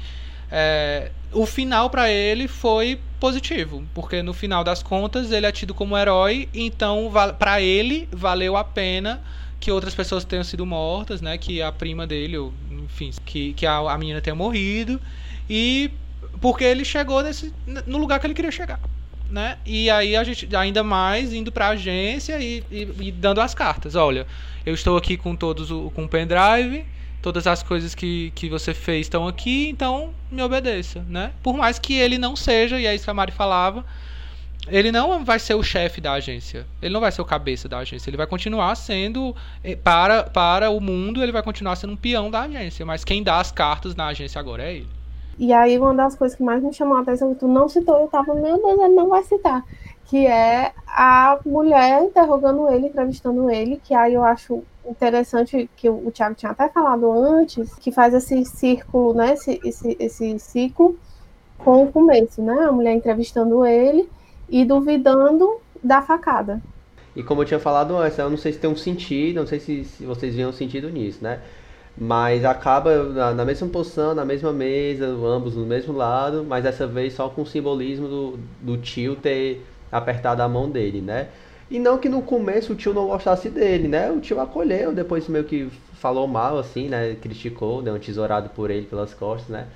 é, 0.50 1.10
o 1.32 1.44
final 1.44 1.90
para 1.90 2.10
ele 2.10 2.48
foi 2.48 2.98
positivo, 3.20 3.84
porque 3.94 4.22
no 4.22 4.32
final 4.32 4.64
das 4.64 4.82
contas 4.82 5.30
ele 5.30 5.46
é 5.46 5.52
tido 5.52 5.74
como 5.74 5.96
herói, 5.96 6.48
então 6.54 7.10
para 7.38 7.60
ele 7.60 8.08
valeu 8.12 8.56
a 8.56 8.64
pena 8.64 9.20
que 9.60 9.70
outras 9.70 9.94
pessoas 9.94 10.24
tenham 10.24 10.44
sido 10.44 10.64
mortas, 10.64 11.20
né? 11.20 11.36
Que 11.36 11.60
a 11.60 11.72
prima 11.72 12.06
dele, 12.06 12.38
ou, 12.38 12.54
enfim, 12.70 13.10
que, 13.26 13.52
que 13.54 13.66
a, 13.66 13.78
a 13.78 13.98
menina 13.98 14.20
tenha 14.20 14.36
morrido 14.36 15.00
e 15.50 15.90
porque 16.40 16.64
ele 16.64 16.84
chegou 16.84 17.22
nesse, 17.22 17.52
no 17.86 17.98
lugar 17.98 18.20
que 18.20 18.26
ele 18.26 18.34
queria 18.34 18.52
chegar, 18.52 18.80
né? 19.28 19.58
E 19.66 19.90
aí 19.90 20.16
a 20.16 20.22
gente 20.22 20.54
ainda 20.54 20.84
mais 20.84 21.32
indo 21.32 21.50
para 21.50 21.66
a 21.66 21.70
agência 21.70 22.38
e, 22.40 22.64
e, 22.70 22.88
e, 23.00 23.12
dando 23.12 23.40
as 23.40 23.54
cartas, 23.54 23.96
olha, 23.96 24.26
eu 24.64 24.74
estou 24.74 24.96
aqui 24.96 25.16
com 25.16 25.34
todos 25.34 25.70
o 25.70 25.90
com 25.90 26.04
o 26.04 26.08
pendrive 26.08 26.86
todas 27.20 27.46
as 27.46 27.62
coisas 27.62 27.94
que, 27.94 28.32
que 28.34 28.48
você 28.48 28.72
fez 28.72 29.06
estão 29.06 29.26
aqui, 29.26 29.68
então 29.68 30.10
me 30.30 30.42
obedeça, 30.42 31.04
né? 31.08 31.32
Por 31.42 31.56
mais 31.56 31.78
que 31.78 31.94
ele 31.94 32.18
não 32.18 32.36
seja, 32.36 32.78
e 32.78 32.86
é 32.86 32.94
isso 32.94 33.04
que 33.04 33.10
a 33.10 33.14
Mari 33.14 33.32
falava, 33.32 33.84
ele 34.70 34.92
não 34.92 35.24
vai 35.24 35.38
ser 35.38 35.54
o 35.54 35.62
chefe 35.62 36.00
da 36.00 36.12
agência, 36.12 36.66
ele 36.80 36.92
não 36.92 37.00
vai 37.00 37.10
ser 37.10 37.22
o 37.22 37.24
cabeça 37.24 37.68
da 37.68 37.78
agência, 37.78 38.10
ele 38.10 38.16
vai 38.16 38.26
continuar 38.26 38.74
sendo, 38.74 39.34
eh, 39.64 39.76
para, 39.76 40.24
para 40.24 40.70
o 40.70 40.80
mundo, 40.80 41.22
ele 41.22 41.32
vai 41.32 41.42
continuar 41.42 41.76
sendo 41.76 41.94
um 41.94 41.96
peão 41.96 42.30
da 42.30 42.42
agência, 42.42 42.84
mas 42.84 43.04
quem 43.04 43.22
dá 43.22 43.40
as 43.40 43.50
cartas 43.50 43.94
na 43.94 44.08
agência 44.08 44.38
agora 44.38 44.64
é 44.64 44.74
ele. 44.76 44.88
E 45.38 45.52
aí, 45.52 45.78
uma 45.78 45.94
das 45.94 46.16
coisas 46.16 46.36
que 46.36 46.42
mais 46.42 46.62
me 46.62 46.72
chamou 46.74 46.96
a 46.98 47.00
atenção, 47.00 47.32
que 47.32 47.40
tu 47.40 47.46
não 47.46 47.68
citou, 47.68 47.96
eu 48.00 48.08
tava, 48.08 48.34
meu 48.34 48.60
Deus, 48.60 48.80
ele 48.80 48.94
não 48.94 49.08
vai 49.08 49.22
citar, 49.22 49.64
que 50.08 50.26
é 50.26 50.72
a 50.86 51.38
mulher 51.44 52.02
interrogando 52.02 52.68
ele, 52.70 52.86
entrevistando 52.86 53.50
ele, 53.50 53.78
que 53.84 53.94
aí 53.94 54.14
eu 54.14 54.24
acho 54.24 54.64
interessante 54.86 55.68
que 55.76 55.88
o 55.88 56.10
Thiago 56.10 56.34
tinha 56.34 56.50
até 56.50 56.66
falado 56.70 57.12
antes, 57.12 57.74
que 57.74 57.92
faz 57.92 58.14
esse 58.14 58.42
círculo, 58.46 59.12
né, 59.12 59.34
esse, 59.34 59.60
esse, 59.62 59.96
esse 60.00 60.38
ciclo 60.38 60.96
com 61.58 61.84
o 61.84 61.92
começo, 61.92 62.40
né, 62.40 62.54
a 62.54 62.72
mulher 62.72 62.94
entrevistando 62.94 63.66
ele 63.66 64.08
e 64.48 64.64
duvidando 64.64 65.60
da 65.84 66.00
facada. 66.00 66.62
E 67.14 67.22
como 67.22 67.42
eu 67.42 67.46
tinha 67.46 67.60
falado 67.60 67.94
antes, 67.94 68.18
eu 68.18 68.30
não 68.30 68.38
sei 68.38 68.54
se 68.54 68.58
tem 68.58 68.70
um 68.70 68.76
sentido, 68.76 69.40
não 69.40 69.46
sei 69.46 69.60
se, 69.60 69.84
se 69.84 70.06
vocês 70.06 70.34
viam 70.34 70.52
sentido 70.52 70.88
nisso, 70.88 71.18
né? 71.22 71.40
Mas 72.00 72.44
acaba 72.44 73.02
na, 73.02 73.34
na, 73.34 73.44
mesma 73.44 73.68
posição, 73.68 74.14
na 74.14 74.24
mesma 74.24 74.52
mesa, 74.52 75.06
ambos 75.06 75.56
no 75.56 75.66
mesmo 75.66 75.92
lado, 75.92 76.46
mas 76.48 76.62
dessa 76.62 76.86
vez 76.86 77.12
só 77.12 77.28
com 77.28 77.42
o 77.42 77.46
simbolismo 77.46 78.08
do, 78.08 78.38
do 78.62 78.76
tio 78.78 79.16
ter 79.16 79.64
apertado 79.90 80.42
a 80.42 80.48
mão 80.48 80.70
dele, 80.70 81.00
né? 81.00 81.28
E 81.70 81.78
não 81.78 81.98
que 81.98 82.08
no 82.08 82.22
começo 82.22 82.72
o 82.72 82.76
tio 82.76 82.94
não 82.94 83.08
gostasse 83.08 83.50
dele, 83.50 83.88
né? 83.88 84.10
O 84.10 84.20
tio 84.20 84.40
acolheu, 84.40 84.92
depois 84.92 85.28
meio 85.28 85.44
que 85.44 85.68
falou 85.94 86.26
mal, 86.26 86.58
assim, 86.58 86.88
né? 86.88 87.14
Criticou, 87.20 87.82
deu 87.82 87.94
um 87.94 87.98
tesourado 87.98 88.48
por 88.50 88.70
ele 88.70 88.86
pelas 88.86 89.12
costas, 89.12 89.48
né? 89.48 89.66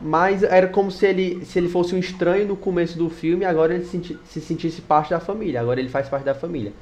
Mas 0.00 0.42
era 0.42 0.68
como 0.68 0.90
se 0.90 1.06
ele, 1.06 1.44
se 1.44 1.58
ele 1.58 1.68
fosse 1.68 1.94
um 1.94 1.98
estranho 1.98 2.46
no 2.46 2.56
começo 2.56 2.96
do 2.96 3.10
filme, 3.10 3.44
agora 3.44 3.74
ele 3.74 3.84
se, 3.84 4.18
se 4.24 4.40
sentisse 4.40 4.80
parte 4.80 5.10
da 5.10 5.20
família. 5.20 5.60
Agora 5.60 5.80
ele 5.80 5.88
faz 5.88 6.08
parte 6.08 6.24
da 6.24 6.34
família. 6.34 6.72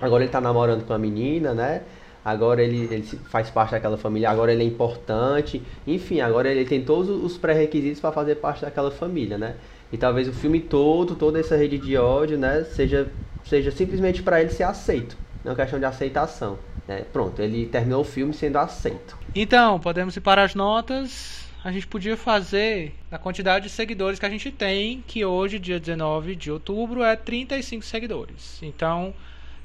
Agora 0.00 0.22
ele 0.22 0.30
tá 0.30 0.40
namorando 0.40 0.86
com 0.86 0.92
a 0.92 0.98
menina, 0.98 1.54
né? 1.54 1.82
Agora 2.24 2.62
ele, 2.62 2.88
ele 2.92 3.02
faz 3.02 3.50
parte 3.50 3.70
daquela 3.70 3.96
família, 3.96 4.28
agora 4.28 4.52
ele 4.52 4.62
é 4.62 4.66
importante. 4.66 5.62
Enfim, 5.86 6.20
agora 6.20 6.48
ele 6.48 6.64
tem 6.64 6.84
todos 6.84 7.08
os 7.08 7.38
pré-requisitos 7.38 8.00
para 8.00 8.12
fazer 8.12 8.36
parte 8.36 8.62
daquela 8.62 8.90
família, 8.90 9.38
né? 9.38 9.54
E 9.92 9.96
talvez 9.96 10.28
o 10.28 10.32
filme 10.32 10.60
todo, 10.60 11.14
toda 11.14 11.38
essa 11.38 11.56
rede 11.56 11.78
de 11.78 11.96
ódio, 11.96 12.36
né, 12.36 12.64
seja 12.64 13.10
seja 13.46 13.70
simplesmente 13.70 14.22
para 14.22 14.40
ele 14.40 14.50
ser 14.50 14.64
aceito. 14.64 15.16
Não 15.44 15.52
é 15.52 15.54
uma 15.54 15.56
questão 15.56 15.78
de 15.78 15.84
aceitação. 15.84 16.58
Né? 16.86 17.04
Pronto, 17.12 17.40
ele 17.40 17.66
terminou 17.66 18.02
o 18.02 18.04
filme 18.04 18.34
sendo 18.34 18.58
aceito. 18.58 19.16
Então, 19.34 19.78
podemos 19.78 20.16
ir 20.16 20.20
para 20.20 20.42
as 20.42 20.54
notas. 20.54 21.46
A 21.64 21.72
gente 21.72 21.86
podia 21.86 22.16
fazer 22.16 22.94
a 23.10 23.18
quantidade 23.18 23.66
de 23.66 23.70
seguidores 23.72 24.18
que 24.18 24.26
a 24.26 24.30
gente 24.30 24.50
tem, 24.50 25.02
que 25.06 25.24
hoje, 25.24 25.58
dia 25.58 25.80
19 25.80 26.36
de 26.36 26.50
outubro, 26.50 27.02
é 27.02 27.16
35 27.16 27.84
seguidores. 27.84 28.60
Então, 28.62 29.12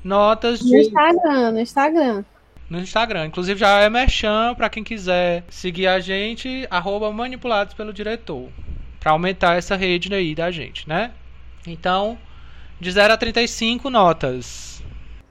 notas 0.04 0.60
de. 0.60 0.72
No 0.72 0.78
Instagram, 0.78 1.52
no 1.52 1.60
Instagram. 1.60 2.26
No 2.70 2.80
Instagram. 2.80 3.26
Inclusive 3.26 3.60
já 3.60 3.82
é 3.82 3.90
merchan 3.90 4.56
para 4.56 4.70
quem 4.70 4.84
quiser 4.84 5.44
seguir 5.50 5.88
a 5.88 6.00
gente, 6.00 6.66
arroba 6.72 7.12
manipulados 7.12 7.74
pelo 7.74 7.94
diretor. 7.94 8.50
Para 9.02 9.12
aumentar 9.12 9.58
essa 9.58 9.76
rede 9.76 10.14
aí 10.14 10.36
da 10.36 10.52
gente, 10.52 10.88
né? 10.88 11.12
Então, 11.66 12.20
de 12.80 12.92
0 12.92 13.14
a 13.14 13.18
35 13.18 13.90
notas. 13.90 14.84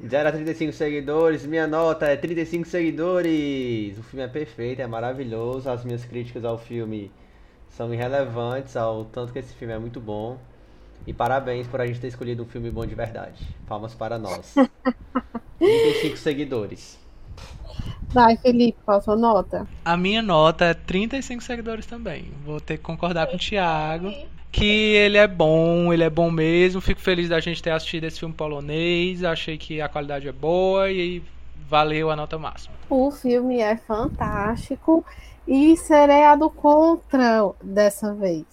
0 0.05 0.29
a 0.29 0.33
35 0.33 0.73
seguidores, 0.73 1.47
minha 1.47 1.69
nota 1.69 2.07
é 2.07 2.17
35 2.17 2.67
seguidores. 2.67 3.97
O 3.97 4.03
filme 4.03 4.25
é 4.25 4.29
perfeito, 4.29 4.83
é 4.83 4.87
maravilhoso. 4.89 5.71
As 5.71 5.85
minhas 5.85 6.05
críticas 6.05 6.45
ao 6.45 6.59
filme 6.59 7.13
são 7.69 7.95
irrelevantes 7.95 8.77
ao 8.77 9.05
tanto 9.05 9.33
que 9.33 9.39
esse 9.39 9.55
filme 9.55 9.73
é 9.73 9.79
muito 9.79 10.01
bom. 10.01 10.37
E 11.07 11.13
parabéns 11.15 11.69
por 11.69 11.81
a 11.81 11.87
gente 11.87 12.01
ter 12.01 12.09
escolhido 12.09 12.43
um 12.43 12.47
filme 12.47 12.73
bom 12.73 12.85
de 12.85 12.97
verdade. 12.97 13.47
Palmas 13.69 13.95
para 13.95 14.19
nós. 14.19 14.53
35 15.59 16.17
seguidores. 16.17 16.99
Vai, 18.13 18.37
Felipe, 18.37 18.79
qual 18.85 18.99
a 18.99 19.01
sua 19.01 19.17
nota? 19.17 19.67
A 19.85 19.97
minha 19.97 20.21
nota 20.21 20.65
é 20.65 20.75
35 20.75 21.43
seguidores 21.43 21.87
também. 21.87 22.33
Vou 22.45 22.61
ter 22.61 22.77
que 22.77 22.83
concordar 22.83 23.29
com 23.29 23.37
o 23.37 23.39
Thiago 23.39 24.13
que 24.51 24.65
ele 24.97 25.17
é 25.17 25.29
bom, 25.29 25.93
ele 25.93 26.03
é 26.03 26.11
bom 26.11 26.31
mesmo. 26.31 26.81
Fico 26.81 27.01
feliz 27.01 27.29
da 27.29 27.41
gente 27.41 27.63
ter 27.63 27.71
assistido 27.71 28.05
esse 28.05 28.19
filme 28.19 28.35
polonês. 28.35 29.23
Achei 29.23 29.57
que 29.57 29.81
a 29.81 29.89
qualidade 29.89 30.29
é 30.29 30.33
boa 30.33 30.91
e 30.91 31.23
valeu 31.69 32.11
a 32.11 32.17
nota 32.17 32.37
máxima. 32.37 32.75
O 32.89 33.11
filme 33.11 33.61
é 33.61 33.77
fantástico 33.77 35.05
e 35.47 35.77
serei 35.77 36.25
a 36.25 36.35
do 36.35 36.51
contra 36.51 37.49
dessa 37.63 38.13
vez. 38.13 38.45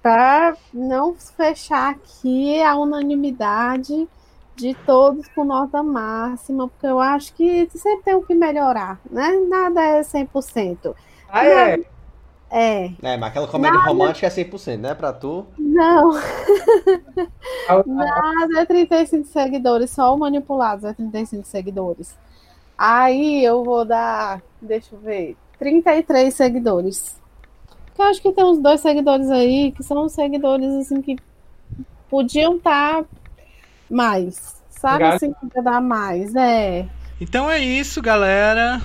Para 0.00 0.56
não 0.72 1.14
fechar 1.14 1.90
aqui 1.90 2.62
a 2.62 2.76
unanimidade 2.76 4.08
de 4.60 4.74
todos 4.86 5.26
com 5.28 5.44
nota 5.44 5.82
máxima, 5.82 6.68
porque 6.68 6.86
eu 6.86 7.00
acho 7.00 7.32
que 7.34 7.68
sempre 7.70 8.04
tem 8.04 8.14
o 8.14 8.22
que 8.22 8.34
melhorar, 8.34 9.00
né? 9.10 9.32
Nada 9.48 9.82
é 9.82 10.00
100%. 10.00 10.94
Ah, 11.28 11.46
é? 11.46 11.80
É. 12.50 12.92
É, 13.00 13.16
mas 13.16 13.30
aquela 13.30 13.46
comédia 13.46 13.78
Nada... 13.78 13.90
romântica 13.90 14.26
é 14.26 14.30
100%, 14.30 14.78
né? 14.78 14.94
Pra 14.94 15.12
tu? 15.12 15.46
Não. 15.56 16.12
Nada 17.86 18.60
é 18.60 18.66
35 18.66 19.26
seguidores, 19.28 19.90
só 19.90 20.14
o 20.14 20.18
Manipulados 20.18 20.84
é 20.84 20.92
35 20.92 21.46
seguidores. 21.46 22.18
Aí 22.76 23.44
eu 23.44 23.62
vou 23.62 23.84
dar, 23.84 24.42
deixa 24.60 24.94
eu 24.94 24.98
ver, 24.98 25.36
33 25.58 26.34
seguidores. 26.34 27.20
Eu 27.96 28.04
acho 28.06 28.20
que 28.20 28.32
tem 28.32 28.44
uns 28.44 28.58
dois 28.58 28.80
seguidores 28.80 29.30
aí 29.30 29.72
que 29.72 29.82
são 29.82 30.08
seguidores 30.08 30.74
assim 30.74 31.02
que 31.02 31.16
podiam 32.08 32.56
estar 32.56 33.02
tá 33.02 33.08
mais. 33.90 34.60
Sabe 34.70 34.98
Graças. 34.98 35.22
assim, 35.22 35.62
dar 35.62 35.80
mais, 35.80 36.34
é. 36.34 36.86
Então 37.20 37.50
é 37.50 37.58
isso, 37.58 38.00
galera. 38.00 38.80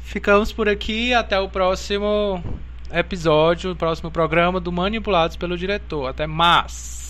Ficamos 0.00 0.52
por 0.52 0.68
aqui. 0.68 1.12
Até 1.12 1.38
o 1.38 1.48
próximo 1.48 2.42
episódio, 2.90 3.72
o 3.72 3.76
próximo 3.76 4.10
programa 4.10 4.60
do 4.60 4.72
Manipulados 4.72 5.36
pelo 5.36 5.58
Diretor. 5.58 6.06
Até 6.06 6.26
mais! 6.26 7.05